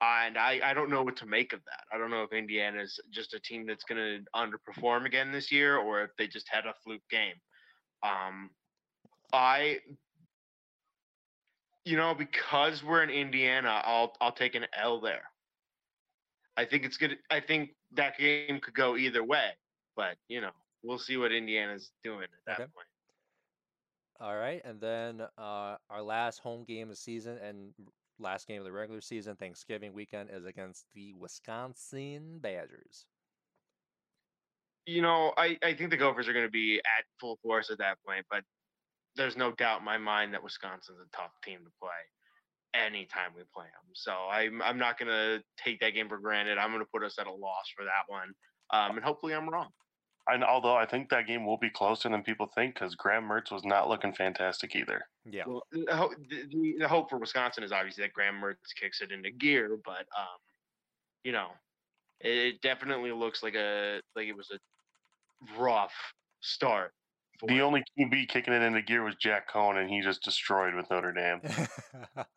and 0.00 0.38
I, 0.38 0.60
I 0.64 0.74
don't 0.74 0.90
know 0.90 1.02
what 1.02 1.16
to 1.18 1.26
make 1.26 1.52
of 1.52 1.60
that. 1.66 1.84
I 1.92 1.98
don't 1.98 2.10
know 2.10 2.22
if 2.22 2.32
Indiana's 2.32 2.98
just 3.10 3.34
a 3.34 3.40
team 3.40 3.66
that's 3.66 3.84
going 3.84 3.98
to 3.98 4.24
underperform 4.34 5.04
again 5.04 5.30
this 5.32 5.52
year 5.52 5.76
or 5.76 6.02
if 6.02 6.10
they 6.16 6.26
just 6.26 6.48
had 6.50 6.66
a 6.66 6.74
fluke 6.82 7.06
game. 7.10 7.34
Um, 8.02 8.50
I, 9.32 9.80
you 11.84 11.96
know, 11.96 12.14
because 12.14 12.82
we're 12.82 13.02
in 13.02 13.10
Indiana, 13.10 13.82
I'll 13.84 14.14
I'll 14.20 14.32
take 14.32 14.54
an 14.54 14.66
L 14.72 15.00
there. 15.00 15.24
I 16.56 16.64
think 16.64 16.84
it's 16.84 16.96
good. 16.96 17.18
I 17.30 17.40
think 17.40 17.70
that 17.92 18.18
game 18.18 18.60
could 18.60 18.74
go 18.74 18.96
either 18.96 19.22
way, 19.24 19.50
but 19.96 20.16
you 20.28 20.40
know, 20.40 20.50
we'll 20.82 20.98
see 20.98 21.16
what 21.16 21.32
Indiana's 21.32 21.90
doing 22.02 22.24
at 22.24 22.44
that 22.46 22.60
Okay. 22.60 22.70
point. 22.74 22.89
All 24.20 24.36
right, 24.36 24.60
and 24.64 24.80
then 24.80 25.22
uh, 25.38 25.76
our 25.88 26.02
last 26.02 26.40
home 26.40 26.64
game 26.64 26.84
of 26.84 26.90
the 26.90 26.96
season 26.96 27.38
and 27.38 27.72
last 28.18 28.46
game 28.46 28.58
of 28.58 28.66
the 28.66 28.72
regular 28.72 29.00
season, 29.00 29.34
Thanksgiving 29.36 29.94
weekend, 29.94 30.28
is 30.30 30.44
against 30.44 30.84
the 30.94 31.14
Wisconsin 31.14 32.38
Badgers. 32.40 33.06
you 34.86 35.02
know, 35.02 35.32
I, 35.36 35.56
I 35.62 35.74
think 35.74 35.90
the 35.90 35.96
Gophers 35.96 36.28
are 36.28 36.32
going 36.32 36.46
to 36.46 36.50
be 36.50 36.76
at 36.78 37.04
full 37.20 37.38
force 37.42 37.70
at 37.70 37.78
that 37.78 37.98
point, 38.06 38.26
but 38.30 38.42
there's 39.16 39.36
no 39.36 39.52
doubt 39.52 39.80
in 39.80 39.84
my 39.84 39.98
mind 39.98 40.34
that 40.34 40.42
Wisconsin's 40.42 40.98
a 40.98 41.16
tough 41.16 41.32
team 41.44 41.60
to 41.64 41.70
play 41.80 41.90
anytime 42.74 43.30
we 43.36 43.42
play 43.54 43.64
them. 43.66 43.90
So 43.94 44.12
I'm 44.30 44.62
I'm 44.62 44.78
not 44.78 44.98
going 44.98 45.08
to 45.08 45.42
take 45.62 45.80
that 45.80 45.94
game 45.94 46.08
for 46.08 46.18
granted. 46.18 46.58
I'm 46.58 46.70
going 46.70 46.84
to 46.84 46.90
put 46.92 47.04
us 47.04 47.18
at 47.18 47.26
a 47.26 47.32
loss 47.32 47.72
for 47.76 47.84
that 47.84 48.04
one, 48.08 48.32
um, 48.72 48.96
and 48.96 49.04
hopefully 49.04 49.34
I'm 49.34 49.48
wrong. 49.48 49.70
And 50.32 50.44
although 50.44 50.76
I 50.76 50.86
think 50.86 51.08
that 51.10 51.26
game 51.26 51.44
will 51.46 51.56
be 51.58 51.70
closer 51.70 52.08
than 52.08 52.22
people 52.22 52.46
think, 52.54 52.74
because 52.74 52.94
Graham 52.94 53.24
Mertz 53.28 53.50
was 53.50 53.64
not 53.64 53.88
looking 53.88 54.12
fantastic 54.12 54.74
either. 54.76 55.02
Yeah. 55.24 55.44
Well, 55.46 55.62
the, 55.72 55.80
the, 56.28 56.46
the- 56.50 56.76
the 56.80 56.88
hope 56.88 57.10
for 57.10 57.18
Wisconsin 57.18 57.64
is 57.64 57.72
obviously 57.72 58.02
that 58.04 58.12
Graham 58.12 58.40
Mertz 58.40 58.74
kicks 58.80 59.00
it 59.00 59.12
into 59.12 59.30
gear, 59.30 59.78
but 59.84 60.06
um, 60.16 60.38
you 61.24 61.32
know, 61.32 61.48
It 62.20 62.60
definitely 62.62 63.12
looks 63.12 63.42
like 63.42 63.54
a 63.54 64.00
like 64.16 64.26
it 64.28 64.36
was 64.36 64.50
a 64.50 64.58
rough 65.60 65.94
start. 66.40 66.92
for 67.38 67.46
The 67.48 67.54
him. 67.56 67.64
only 67.64 67.84
QB 67.98 68.28
kicking 68.28 68.52
it 68.54 68.62
into 68.62 68.82
gear 68.82 69.02
was 69.02 69.14
Jack 69.16 69.50
Coan, 69.50 69.76
and 69.80 69.88
he 69.90 70.00
just 70.00 70.22
destroyed 70.22 70.74
with 70.74 70.90
Notre 70.90 71.12
Dame. 71.12 71.40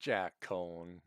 Jack 0.00 0.32
Coan. 0.42 1.00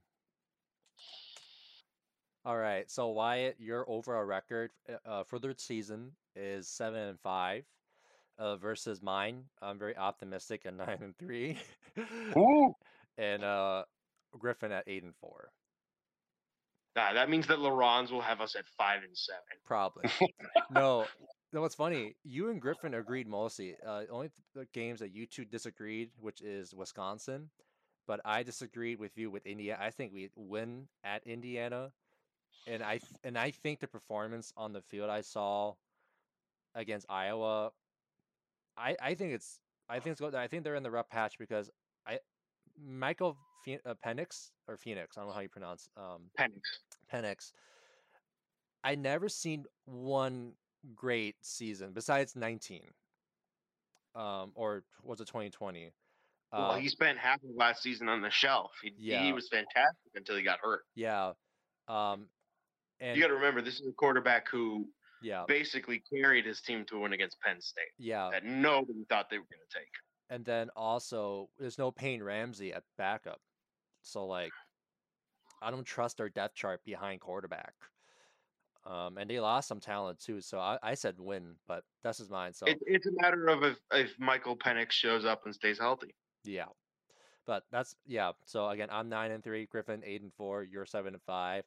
All 2.45 2.58
right, 2.58 2.89
so 2.89 3.10
Wyatt, 3.10 3.56
your 3.60 3.89
overall 3.89 4.23
record 4.23 4.71
uh, 4.89 5.10
uh, 5.10 5.23
for 5.23 5.39
the 5.39 5.53
season 5.58 6.12
is 6.36 6.67
seven 6.67 6.99
and 7.01 7.19
five, 7.19 7.65
uh, 8.38 8.56
versus 8.58 9.01
mine. 9.01 9.45
I'm 9.62 9.77
very 9.79 9.95
optimistic 9.97 10.65
at 10.65 10.73
nine 10.77 10.97
and 11.01 11.17
three, 11.17 11.58
and 13.17 13.43
uh, 13.43 13.84
Griffin 14.38 14.71
at 14.71 14.84
eight 14.88 15.03
and 15.03 15.15
four, 15.15 15.51
Ah, 16.95 17.13
that 17.13 17.29
means 17.29 17.47
that 17.47 17.60
Laurens 17.60 18.12
will 18.12 18.21
have 18.21 18.41
us 18.41 18.56
at 18.56 18.65
five 18.67 19.03
and 19.03 19.17
seven. 19.17 19.58
probably. 19.65 20.06
no, 20.69 21.06
no. 21.53 21.62
What's 21.62 21.75
funny? 21.75 22.15
You 22.23 22.49
and 22.49 22.62
Griffin 22.62 22.93
agreed 22.93 23.27
mostly. 23.27 23.75
Uh, 23.86 24.03
only 24.12 24.29
th- 24.29 24.41
the 24.53 24.65
games 24.73 24.99
that 24.99 25.13
you 25.13 25.25
two 25.25 25.45
disagreed, 25.45 26.12
which 26.19 26.41
is 26.41 26.73
Wisconsin, 26.73 27.49
but 28.08 28.19
I 28.25 28.43
disagreed 28.43 28.99
with 28.99 29.17
you 29.17 29.29
with 29.32 29.45
Indiana. 29.45 29.79
I 29.82 29.91
think 29.91 30.13
we 30.13 30.29
win 30.36 30.88
at 31.03 31.25
Indiana, 31.25 31.91
and 32.67 32.84
I 32.84 32.97
th- 32.97 33.12
and 33.23 33.38
I 33.38 33.52
think 33.52 33.80
the 33.80 33.88
performance 33.88 34.54
on 34.58 34.73
the 34.73 34.82
field 34.82 35.10
I 35.10 35.21
saw 35.21 35.73
against 36.76 37.06
Iowa, 37.10 37.71
I 38.78 38.95
I 39.02 39.13
think 39.15 39.34
it's 39.34 39.60
I 39.89 39.99
think 39.99 40.13
it's 40.13 40.21
good. 40.21 40.36
I 40.36 40.47
think 40.47 40.63
they're 40.63 40.76
in 40.76 40.84
the 40.84 40.91
rough 40.91 41.10
patch 41.10 41.38
because 41.38 41.69
I 42.08 42.19
Michael 42.82 43.38
Phe- 43.65 43.80
uh, 43.86 43.95
Penix 44.06 44.52
or 44.67 44.78
Phoenix, 44.78 45.17
I 45.17 45.21
don't 45.21 45.30
know 45.30 45.34
how 45.36 45.41
you 45.41 45.49
pronounce 45.49 45.88
um 45.97 46.30
Penix. 46.39 46.62
Penix. 47.12 47.52
I 48.84 48.95
never 48.95 49.30
seen 49.30 49.65
one 49.86 50.54
great 50.95 51.36
season 51.41 51.93
besides 51.93 52.36
19. 52.36 52.82
Um, 54.15 54.52
or 54.56 54.84
was 55.02 55.21
it 55.21 55.26
2020? 55.28 55.91
well, 56.52 56.71
Uh, 56.71 56.78
he 56.78 56.88
spent 56.89 57.17
half 57.17 57.38
of 57.43 57.49
last 57.56 57.82
season 57.82 58.10
on 58.10 58.21
the 58.21 58.30
shelf. 58.30 58.71
He, 58.84 58.93
Yeah. 58.97 59.23
he 59.23 59.34
was 59.34 59.47
fantastic 59.49 60.12
until 60.15 60.36
he 60.36 60.43
got 60.43 60.60
hurt. 60.60 60.86
yeah. 60.95 61.34
Um, 61.88 62.28
and 62.99 63.15
you 63.15 63.21
got 63.21 63.29
to 63.29 63.36
remember, 63.36 63.62
this 63.62 63.79
is 63.79 63.88
a 63.88 63.93
quarterback 63.93 64.49
who 64.49 64.88
yeah, 65.21 65.43
basically 65.47 66.01
carried 66.13 66.45
his 66.45 66.62
team 66.62 66.86
to 66.89 66.97
a 66.97 66.99
win 66.99 67.13
against 67.13 67.39
Penn 67.41 67.62
State 67.62 67.91
yeah. 67.97 68.29
that 68.32 68.45
nobody 68.45 69.06
thought 69.10 69.29
they 69.29 69.38
were 69.38 69.45
going 69.49 69.62
to 69.69 69.79
take. 69.79 69.88
And 70.29 70.43
then 70.45 70.69
also, 70.75 71.49
there's 71.60 71.77
no 71.77 71.91
Peyton 71.91 72.23
Ramsey 72.23 72.73
at 72.73 72.84
backup, 72.97 73.39
so 74.01 74.25
like, 74.25 74.51
I 75.62 75.71
don't 75.71 75.86
trust 75.86 76.17
their 76.17 76.29
depth 76.29 76.56
chart 76.56 76.82
behind 76.86 77.21
quarterback. 77.21 77.73
Um, 78.86 79.17
and 79.17 79.29
they 79.29 79.39
lost 79.39 79.69
some 79.69 79.79
talent 79.79 80.19
too, 80.19 80.41
so 80.41 80.60
I, 80.60 80.77
I 80.84 80.93
said 80.95 81.15
win, 81.17 81.56
but 81.67 81.86
that's 82.03 82.17
just 82.17 82.29
mine. 82.29 82.53
So 82.53 82.65
It, 82.65 82.79
it's 82.86 83.06
a 83.06 83.12
matter 83.21 83.47
of 83.47 83.63
if, 83.63 83.77
if 83.93 84.19
Michael 84.19 84.58
Penix 84.58 84.91
shows 84.91 85.23
up 85.23 85.43
and 85.45 85.56
stays 85.56 85.79
healthy. 85.79 86.13
Yeah. 86.43 86.65
But 87.45 87.63
that's 87.71 87.95
yeah. 88.06 88.32
So 88.45 88.67
again, 88.69 88.89
I'm 88.91 89.08
nine 89.08 89.32
and 89.32 89.43
three, 89.43 89.65
Griffin 89.67 90.01
eight 90.06 90.21
and 90.21 90.34
four, 90.34 90.63
you're 90.63 90.86
seven 90.86 91.13
and 91.13 91.23
five. 91.23 91.63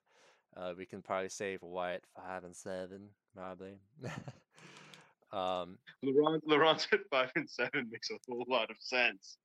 Uh, 0.56 0.72
we 0.76 0.86
can 0.86 1.02
probably 1.02 1.28
for 1.28 1.70
Wyatt 1.70 2.02
five 2.16 2.44
and 2.44 2.56
seven, 2.56 3.08
probably. 3.34 3.74
um, 5.32 5.78
Laurent, 6.02 6.42
Laurent's 6.46 6.88
at 6.92 7.00
five 7.10 7.30
and 7.36 7.48
seven 7.48 7.88
makes 7.90 8.10
a 8.10 8.14
whole 8.26 8.46
lot 8.48 8.70
of 8.70 8.76
sense. 8.80 9.36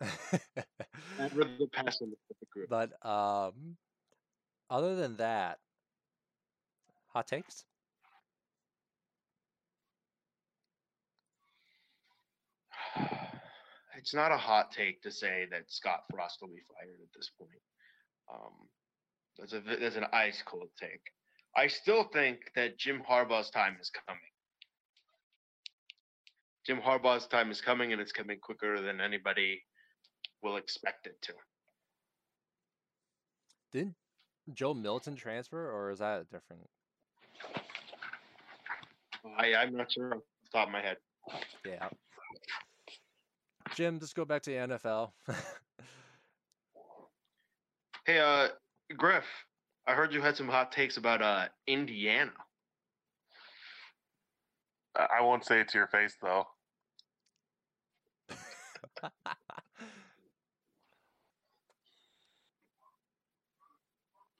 I'd 0.00 1.34
rather 1.34 1.66
pass 1.72 1.98
the 1.98 2.06
group. 2.50 2.68
but 2.68 2.90
um, 3.06 3.76
other 4.68 4.96
than 4.96 5.16
that, 5.16 5.58
hot 7.08 7.26
takes. 7.26 7.64
It's 13.96 14.14
not 14.14 14.30
a 14.30 14.36
hot 14.36 14.70
take 14.70 15.02
to 15.02 15.10
say 15.10 15.48
that 15.50 15.64
Scott 15.72 16.04
Frost 16.08 16.38
will 16.40 16.48
be 16.48 16.62
fired 16.72 17.00
at 17.02 17.12
this 17.16 17.32
point. 17.36 17.50
Um, 18.32 18.68
that's 19.38 19.52
a 19.52 19.60
that's 19.60 19.96
an 19.96 20.06
ice 20.12 20.42
cold 20.44 20.68
take. 20.78 21.00
I 21.56 21.66
still 21.66 22.04
think 22.04 22.38
that 22.54 22.78
Jim 22.78 23.02
Harbaugh's 23.08 23.50
time 23.50 23.76
is 23.80 23.90
coming. 23.90 24.20
Jim 26.66 26.80
Harbaugh's 26.80 27.26
time 27.26 27.50
is 27.50 27.60
coming, 27.60 27.92
and 27.92 28.00
it's 28.00 28.12
coming 28.12 28.38
quicker 28.40 28.80
than 28.80 29.00
anybody 29.00 29.62
will 30.42 30.56
expect 30.56 31.06
it 31.06 31.20
to. 31.22 31.32
Didn't 33.72 33.94
Joe 34.52 34.74
Milton 34.74 35.16
transfer, 35.16 35.70
or 35.70 35.90
is 35.90 36.00
that 36.00 36.20
a 36.20 36.24
different? 36.24 36.68
I, 39.38 39.54
I'm 39.54 39.76
not 39.76 39.90
sure 39.90 40.14
off 40.14 40.20
the 40.42 40.58
top 40.58 40.68
of 40.68 40.72
my 40.72 40.80
head. 40.80 40.96
Yeah. 41.64 41.88
Jim, 43.74 44.00
just 44.00 44.14
go 44.14 44.24
back 44.24 44.42
to 44.42 44.50
the 44.50 44.56
NFL. 44.56 45.10
Hey, 48.08 48.20
uh, 48.20 48.48
Griff, 48.96 49.26
I 49.86 49.92
heard 49.92 50.12
you 50.12 50.22
had 50.22 50.36
some 50.36 50.48
hot 50.48 50.72
takes 50.72 50.96
about 50.96 51.22
uh 51.22 51.48
Indiana. 51.66 52.32
I 54.96 55.06
I 55.18 55.22
won't 55.22 55.44
say 55.44 55.60
it 55.60 55.68
to 55.68 55.78
your 55.78 55.88
face 55.88 56.16
though. 56.22 56.46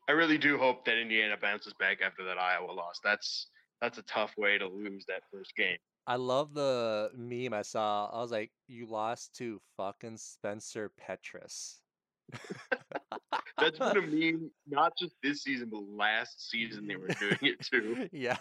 I 0.09 0.13
really 0.13 0.39
do 0.39 0.57
hope 0.57 0.87
that 0.87 0.97
Indiana 0.99 1.37
bounces 1.41 1.75
back 1.79 2.01
after 2.01 2.25
that 2.25 2.39
Iowa 2.39 2.73
loss. 2.73 2.99
That's 3.05 3.49
that's 3.83 3.99
a 3.99 4.03
tough 4.03 4.33
way 4.39 4.57
to 4.57 4.67
lose 4.67 5.05
that 5.07 5.23
first 5.31 5.55
game. 5.55 5.77
I 6.07 6.17
love 6.17 6.55
the 6.55 7.11
meme 7.15 7.53
I 7.53 7.61
saw. 7.61 8.09
I 8.11 8.19
was 8.23 8.31
like, 8.31 8.51
"You 8.67 8.87
lost 8.87 9.37
to 9.37 9.61
fucking 9.77 10.17
Spencer 10.17 10.91
Petras." 10.99 11.81
That's 13.59 13.79
been 13.79 13.97
a 13.97 14.01
meme, 14.03 14.51
not 14.67 14.93
just 14.99 15.15
this 15.23 15.43
season, 15.43 15.69
but 15.71 15.83
last 15.89 16.51
season 16.51 16.87
they 16.87 16.97
were 16.97 17.09
doing 17.09 17.39
it 17.43 17.61
too. 17.61 18.09
yeah. 18.13 18.37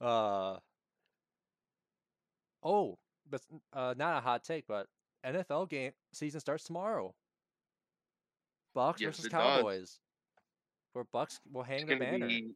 Uh. 0.00 0.56
Oh, 2.62 2.98
but 3.28 3.40
uh, 3.72 3.94
not 3.96 4.18
a 4.18 4.20
hot 4.20 4.44
take, 4.44 4.66
but 4.66 4.86
NFL 5.24 5.68
game 5.68 5.92
season 6.12 6.40
starts 6.40 6.64
tomorrow. 6.64 7.14
Bucks 8.74 9.00
Yes, 9.00 9.10
versus 9.16 9.26
it 9.26 9.32
does. 9.32 9.56
Cowboys. 9.58 9.98
Where 10.92 11.04
Bucks 11.04 11.40
will 11.50 11.62
hang 11.62 11.86
the 11.86 11.96
banner. 11.96 12.26
be. 12.26 12.50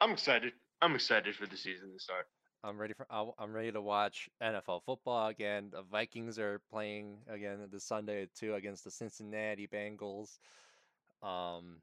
I'm 0.00 0.10
excited. 0.10 0.52
I'm 0.82 0.94
excited 0.94 1.34
for 1.34 1.46
the 1.46 1.56
season 1.56 1.92
to 1.92 1.98
start. 1.98 2.26
I'm 2.66 2.78
ready 2.78 2.94
for. 2.94 3.06
I'll- 3.10 3.34
I'm 3.38 3.52
ready 3.52 3.70
to 3.72 3.80
watch 3.80 4.28
NFL 4.40 4.80
football 4.80 5.28
again. 5.28 5.70
The 5.70 5.82
Vikings 5.82 6.38
are 6.38 6.58
playing 6.58 7.24
again 7.28 7.68
this 7.70 7.84
Sunday 7.84 8.26
too 8.34 8.54
against 8.54 8.82
the 8.84 8.90
Cincinnati 8.90 9.68
Bengals. 9.68 10.38
Um, 11.22 11.82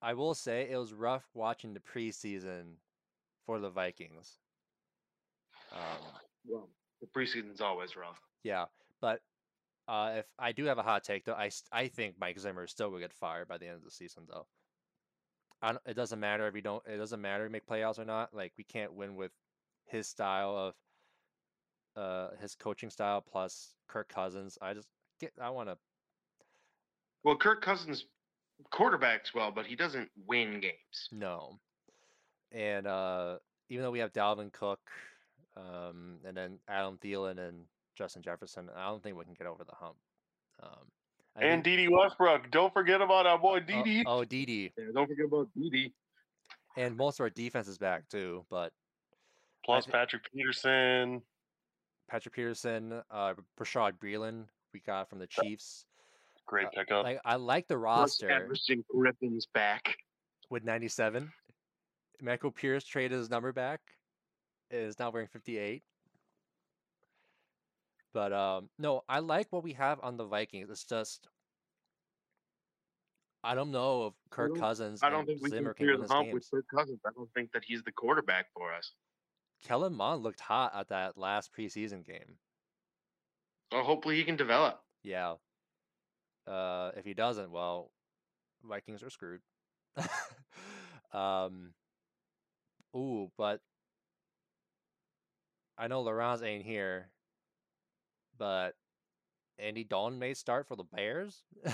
I 0.00 0.14
will 0.14 0.34
say 0.34 0.70
it 0.70 0.76
was 0.76 0.92
rough 0.92 1.24
watching 1.34 1.74
the 1.74 1.80
preseason 1.80 2.76
for 3.46 3.58
the 3.58 3.70
Vikings. 3.70 4.38
Um, 5.72 5.80
Well, 6.46 6.68
the 7.00 7.06
preseason's 7.06 7.62
always 7.62 7.96
rough. 7.96 8.20
yeah, 8.42 8.66
but 9.00 9.22
uh, 9.88 10.16
if 10.18 10.26
I 10.38 10.52
do 10.52 10.66
have 10.66 10.76
a 10.78 10.82
hot 10.82 11.02
take 11.02 11.24
though, 11.24 11.34
I 11.34 11.50
I 11.72 11.88
think 11.88 12.18
Mike 12.18 12.38
Zimmer 12.38 12.64
is 12.64 12.70
still 12.70 12.90
will 12.90 12.98
get 12.98 13.14
fired 13.14 13.48
by 13.48 13.56
the 13.58 13.66
end 13.66 13.76
of 13.76 13.84
the 13.84 13.90
season 13.90 14.26
though. 14.28 14.46
I 15.64 15.72
don't, 15.72 15.82
it 15.86 15.94
doesn't 15.94 16.20
matter 16.20 16.46
if 16.46 16.54
you 16.54 16.60
don't. 16.60 16.82
It 16.86 16.98
doesn't 16.98 17.20
matter 17.20 17.44
if 17.44 17.48
you 17.48 17.52
make 17.52 17.66
playoffs 17.66 17.98
or 17.98 18.04
not. 18.04 18.34
Like 18.34 18.52
we 18.58 18.64
can't 18.64 18.92
win 18.92 19.16
with 19.16 19.32
his 19.86 20.06
style 20.06 20.56
of 20.56 20.74
uh 21.96 22.36
his 22.40 22.54
coaching 22.54 22.90
style 22.90 23.22
plus 23.22 23.74
Kirk 23.88 24.08
Cousins. 24.08 24.58
I 24.60 24.74
just 24.74 24.88
get. 25.20 25.32
I 25.40 25.48
want 25.48 25.70
to. 25.70 25.78
Well, 27.24 27.36
Kirk 27.36 27.62
Cousins 27.62 28.04
quarterbacks 28.70 29.34
well, 29.34 29.50
but 29.50 29.64
he 29.64 29.74
doesn't 29.74 30.10
win 30.26 30.60
games. 30.60 31.08
No. 31.10 31.58
And 32.52 32.86
uh, 32.86 33.38
even 33.70 33.82
though 33.82 33.90
we 33.90 34.00
have 34.00 34.12
Dalvin 34.12 34.52
Cook, 34.52 34.80
um, 35.56 36.18
and 36.26 36.36
then 36.36 36.58
Adam 36.68 36.98
Thielen 37.02 37.38
and 37.38 37.64
Justin 37.96 38.22
Jefferson, 38.22 38.68
I 38.76 38.88
don't 38.88 39.02
think 39.02 39.16
we 39.16 39.24
can 39.24 39.34
get 39.34 39.46
over 39.46 39.64
the 39.64 39.74
hump. 39.74 39.96
Um, 40.62 40.86
I 41.36 41.44
And 41.44 41.64
think- 41.64 41.76
Dede 41.78 41.90
Westbrook. 41.90 42.50
Don't 42.50 42.72
forget 42.72 43.00
about 43.00 43.26
our 43.26 43.38
boy 43.38 43.56
oh, 43.56 43.60
Dede. 43.84 44.04
Oh, 44.06 44.24
Dede. 44.24 44.72
Yeah, 44.76 44.84
don't 44.94 45.08
forget 45.08 45.26
about 45.26 45.48
Dede. 45.56 45.92
And 46.76 46.96
most 46.96 47.18
of 47.20 47.24
our 47.24 47.30
defense 47.30 47.68
is 47.68 47.78
back 47.78 48.08
too, 48.08 48.44
but 48.50 48.72
Plus 49.64 49.86
thi- 49.86 49.92
Patrick 49.92 50.22
Peterson. 50.32 51.22
Patrick 52.08 52.34
Peterson, 52.34 53.02
uh, 53.10 53.34
Bashaud 53.58 53.92
Breeland, 53.98 54.46
we 54.72 54.80
got 54.80 55.08
from 55.08 55.18
the 55.18 55.26
Chiefs. 55.26 55.86
Great 56.46 56.66
Uh, 56.66 56.70
pickup. 56.74 57.04
Like 57.04 57.20
I 57.24 57.36
like 57.36 57.66
the 57.68 57.74
Plus 57.76 57.82
roster 58.20 58.30
Everson 58.30 58.84
Griffen's 58.90 59.46
back. 59.46 59.96
with 60.50 60.62
97. 60.64 61.32
Michael 62.20 62.50
Pierce 62.52 62.84
traded 62.84 63.18
his 63.18 63.30
number 63.30 63.52
back. 63.52 63.80
Is 64.70 64.98
now 64.98 65.10
wearing 65.10 65.28
58. 65.28 65.82
But 68.14 68.32
um, 68.32 68.70
no, 68.78 69.02
I 69.08 69.18
like 69.18 69.48
what 69.50 69.64
we 69.64 69.72
have 69.72 69.98
on 70.02 70.16
the 70.16 70.24
Vikings. 70.24 70.70
It's 70.70 70.84
just 70.84 71.28
I 73.42 73.54
don't 73.56 73.72
know 73.72 74.06
if 74.06 74.14
Kirk 74.30 74.56
Cousins 74.56 75.02
I 75.02 75.10
don't 75.10 75.26
think 75.26 75.42
we 75.42 75.50
Zimmer 75.50 75.74
can 75.74 75.86
clear 75.86 75.98
the 75.98 76.06
hump 76.06 76.32
with 76.32 76.48
Kirk 76.50 76.64
Cousins. 76.74 77.00
I 77.04 77.10
don't 77.14 77.28
think 77.34 77.50
that 77.52 77.64
he's 77.66 77.82
the 77.82 77.92
quarterback 77.92 78.46
for 78.54 78.72
us. 78.72 78.92
Kellen 79.64 79.94
Mond 79.94 80.22
looked 80.22 80.40
hot 80.40 80.72
at 80.74 80.88
that 80.88 81.18
last 81.18 81.50
preseason 81.52 82.06
game. 82.06 82.38
Well, 83.72 83.82
hopefully 83.82 84.16
he 84.16 84.24
can 84.24 84.36
develop. 84.36 84.80
Yeah. 85.02 85.34
Uh, 86.46 86.92
if 86.96 87.04
he 87.04 87.14
doesn't, 87.14 87.50
well, 87.50 87.90
Vikings 88.62 89.02
are 89.02 89.10
screwed. 89.10 89.40
um. 91.12 91.72
Ooh, 92.96 93.28
but 93.36 93.60
I 95.76 95.88
know 95.88 96.02
Laurence 96.02 96.42
ain't 96.42 96.64
here, 96.64 97.08
but 98.38 98.72
Andy 99.58 99.84
Dalton 99.84 100.18
may 100.18 100.34
start 100.34 100.66
for 100.66 100.76
the 100.76 100.84
Bears. 100.84 101.42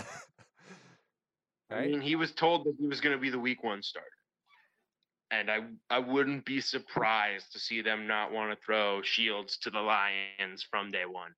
I 1.70 1.87
mean, 1.87 2.01
he 2.01 2.16
was 2.16 2.33
told 2.33 2.64
that 2.66 2.75
he 2.79 2.87
was 2.87 3.01
going 3.01 3.14
to 3.14 3.20
be 3.20 3.31
the 3.31 3.38
week 3.38 3.62
one 3.62 3.83
starter. 3.83 4.09
And 5.31 5.49
I 5.49 5.61
I 5.88 6.01
wouldn't 6.01 6.44
be 6.44 6.61
surprised 6.61 7.53
to 7.53 7.61
see 7.61 7.83
them 7.83 8.09
not 8.09 8.33
want 8.33 8.51
to 8.51 8.64
throw 8.64 9.01
Fields 9.03 9.57
to 9.59 9.70
the 9.70 9.79
Lions 9.79 10.66
from 10.68 10.90
day 10.90 11.05
one. 11.07 11.31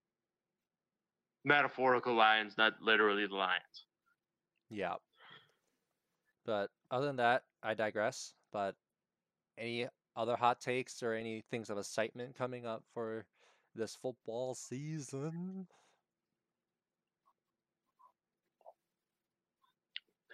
Metaphorical 1.45 2.15
Lions, 2.15 2.55
not 2.57 2.75
literally 2.81 3.27
the 3.27 3.35
Lions. 3.35 3.85
Yeah. 4.71 4.95
But 6.47 6.71
other 6.91 7.07
than 7.07 7.17
that, 7.17 7.43
I 7.63 7.75
digress. 7.75 8.33
But 8.51 8.75
any 9.59 9.87
other 10.17 10.37
hot 10.37 10.61
takes 10.61 11.03
or 11.03 11.13
any 11.13 11.43
things 11.51 11.69
of 11.69 11.77
excitement 11.77 12.37
coming 12.37 12.65
up 12.65 12.83
for 12.95 13.27
this 13.75 13.97
football 13.97 14.55
season? 14.55 15.67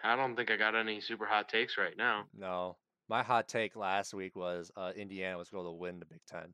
I 0.03 0.17
don't 0.17 0.37
think 0.37 0.51
I 0.51 0.57
got 0.57 0.77
any 0.77 1.01
super 1.01 1.27
hot 1.27 1.49
takes 1.49 1.77
right 1.77 1.97
now. 1.97 2.25
No. 2.37 2.77
My 3.09 3.23
hot 3.23 3.49
take 3.49 3.75
last 3.75 4.15
week 4.15 4.37
was 4.37 4.71
uh, 4.77 4.93
Indiana 4.95 5.39
was 5.39 5.49
going 5.49 5.65
to 5.65 5.73
win 5.73 5.99
the 5.99 6.07
Big 6.07 6.21
Ten. 6.29 6.53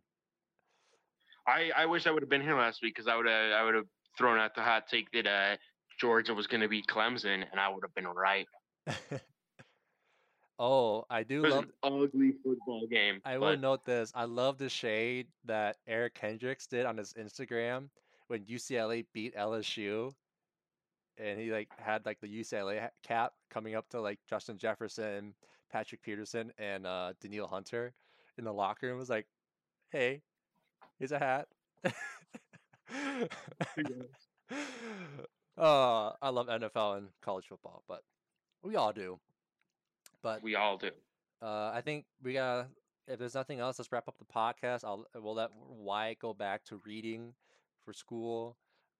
I, 1.47 1.71
I 1.77 1.87
wish 1.87 2.07
I 2.07 2.11
would 2.11 2.23
have 2.23 2.31
been 2.31 2.41
here 2.41 2.57
last 2.57 2.81
week 2.83 2.95
because 2.95 3.09
I 3.09 3.17
would 3.17 3.27
have 3.27 3.53
I 3.53 3.65
would 3.65 3.75
have 3.75 3.87
thrown 4.17 4.39
out 4.39 4.55
the 4.55 4.63
hot 4.63 4.87
take 4.89 5.11
that 5.13 5.27
uh, 5.27 5.57
Georgia 6.01 6.33
was 6.33 6.47
going 6.47 6.61
to 6.63 6.69
beat 6.69 6.87
Clemson, 6.87 7.45
and 7.51 7.61
I 7.61 7.69
would 7.69 7.83
have 7.85 7.95
been 7.95 8.07
right. 8.07 8.47
oh, 10.59 11.05
I 11.11 11.21
It 11.21 11.29
do 11.29 11.43
was 11.43 11.55
love. 11.55 11.65
an 11.65 11.73
ugly 11.83 12.33
football 12.45 12.87
game. 12.87 13.21
I 13.25 13.39
will 13.39 13.53
but 13.53 13.61
note 13.61 13.85
this. 13.85 14.13
I 14.15 14.25
love 14.25 14.59
the 14.59 14.69
shade 14.69 15.29
that 15.45 15.77
Eric 15.87 16.15
Kendricks 16.15 16.67
did 16.67 16.87
on 16.87 16.97
his 16.97 17.13
Instagram 17.15 17.89
when 18.29 18.45
UCLA 18.45 19.07
beat 19.13 19.35
LSU, 19.37 20.13
and 21.19 21.39
he 21.39 21.51
like 21.53 21.69
had 21.79 22.05
like 22.07 22.21
the 22.21 22.29
UCLA 22.29 22.89
cap 23.03 23.33
coming 23.51 23.75
up 23.75 23.89
to 23.91 24.01
like 24.01 24.19
Justin 24.29 24.59
Jefferson, 24.59 25.35
Patrick 25.71 26.03
Peterson, 26.03 26.53
and 26.59 26.87
uh 26.87 27.13
Danielle 27.21 27.47
Hunter 27.49 27.93
in 28.39 28.45
the 28.45 28.53
locker 28.53 28.87
room. 28.89 28.99
Was 28.99 29.11
like, 29.11 29.27
hey, 29.91 30.23
here's 30.99 31.13
a 31.13 31.19
hat. 31.19 31.49
uh, 35.57 36.13
I 36.21 36.29
love 36.31 36.49
NFL 36.49 36.99
and 36.99 37.09
college 37.23 37.47
football, 37.47 37.83
but 37.89 38.03
we 38.63 38.77
all 38.77 38.93
do. 38.93 39.19
But 40.25 40.43
we 40.43 40.57
all 40.57 40.79
do. 40.79 40.91
uh, 41.43 41.71
I 41.73 41.83
think 41.85 42.07
we 42.23 42.33
got. 42.33 42.69
If 43.07 43.19
there's 43.19 43.35
nothing 43.35 43.61
else, 43.61 43.79
let's 43.79 43.93
wrap 43.93 44.09
up 44.09 44.17
the 44.19 44.25
podcast. 44.25 44.83
I'll 44.83 45.07
we'll 45.15 45.35
let 45.35 45.51
Wyatt 45.55 46.19
go 46.19 46.33
back 46.33 46.65
to 46.65 46.81
reading 46.87 47.35
for 47.85 47.93
school. 47.93 48.57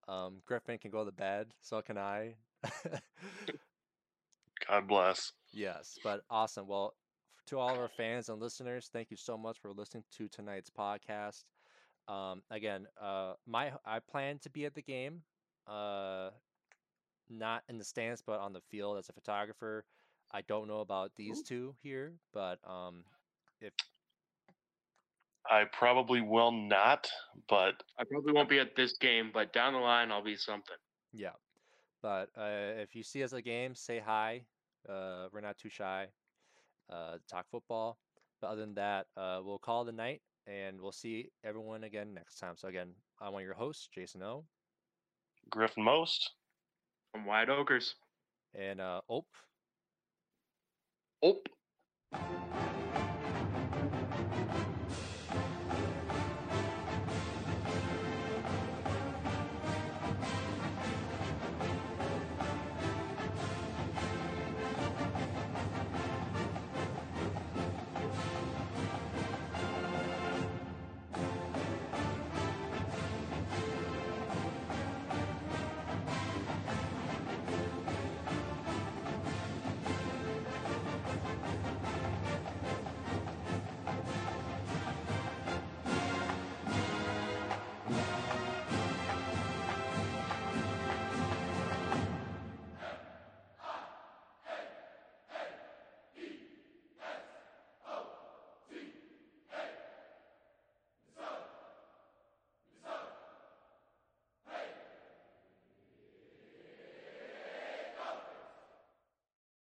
Um, 0.07 0.43
Griffin 0.45 0.77
can 0.77 0.91
go 0.91 1.03
to 1.05 1.11
bed. 1.11 1.47
So 1.63 1.81
can 1.81 1.97
I. 1.97 2.35
God 4.69 4.87
bless. 4.87 5.33
yes, 5.53 5.99
but 6.05 6.21
awesome. 6.29 6.69
Well, 6.69 6.95
to 7.47 7.59
all 7.59 7.73
of 7.73 7.79
our 7.79 7.89
fans 7.89 8.29
and 8.29 8.39
listeners, 8.39 8.91
thank 8.93 9.11
you 9.11 9.17
so 9.17 9.39
much 9.39 9.59
for 9.61 9.73
listening 9.73 10.05
to 10.19 10.29
tonight's 10.29 10.71
podcast. 10.71 11.45
Um, 12.07 12.43
again, 12.51 12.87
uh, 13.01 13.33
my 13.47 13.73
I 13.87 14.01
plan 14.01 14.39
to 14.41 14.51
be 14.51 14.67
at 14.67 14.75
the 14.75 14.83
game. 14.83 15.23
Uh, 15.67 16.29
not 17.31 17.63
in 17.71 17.79
the 17.79 17.85
stands, 17.85 18.21
but 18.21 18.41
on 18.41 18.53
the 18.53 18.61
field 18.71 18.99
as 18.99 19.09
a 19.09 19.15
photographer. 19.15 19.87
I 20.35 20.43
don't 20.49 20.67
know 20.67 20.81
about 20.81 21.13
these 21.17 21.43
two 21.43 21.77
here, 21.81 22.13
but 22.33 22.59
um, 22.67 23.05
if 23.61 23.73
I 25.49 25.63
probably 25.73 26.21
will 26.21 26.51
not, 26.51 27.09
but 27.49 27.85
I 28.01 28.05
probably 28.11 28.33
won't 28.33 28.49
be 28.49 28.59
at 28.59 28.75
this 28.75 28.95
game, 28.99 29.31
but 29.33 29.53
down 29.53 29.75
the 29.75 29.79
line 29.79 30.11
I'll 30.11 30.25
be 30.25 30.37
something. 30.37 30.77
Yeah. 31.13 31.37
But 32.03 32.31
uh, 32.37 32.81
if 32.83 32.97
you 32.97 33.05
see 33.05 33.23
us 33.23 33.33
at 33.33 33.39
a 33.39 33.43
game, 33.43 33.77
say 33.77 34.03
hi. 34.05 34.43
Uh, 34.89 35.29
we're 35.33 35.41
not 35.41 35.57
too 35.57 35.71
shy. 35.71 36.09
Uh, 36.93 37.19
talk 37.31 37.47
football. 37.49 37.99
But 38.41 38.49
other 38.49 38.63
than 38.63 38.75
that, 38.75 39.07
uh, 39.17 39.41
we'll 39.43 39.59
call 39.59 39.85
the 39.85 39.93
night 39.93 40.21
and 40.49 40.81
we'll 40.81 40.93
see 40.93 41.31
everyone 41.45 41.85
again 41.85 42.13
next 42.13 42.41
time. 42.41 42.55
So, 42.57 42.67
again, 42.67 42.89
I'm 43.21 43.33
one 43.33 43.43
of 43.43 43.47
your 43.47 43.55
hosts, 43.55 43.89
Jason 43.95 44.23
O. 44.25 44.45
Griffin 45.49 45.85
Most. 45.85 46.33
I'm 47.15 47.25
Wyatt 47.25 47.51
Oakers. 47.51 47.95
And 48.55 48.81
uh, 48.81 49.01
Ope. 49.09 49.29
Op. 51.25 51.49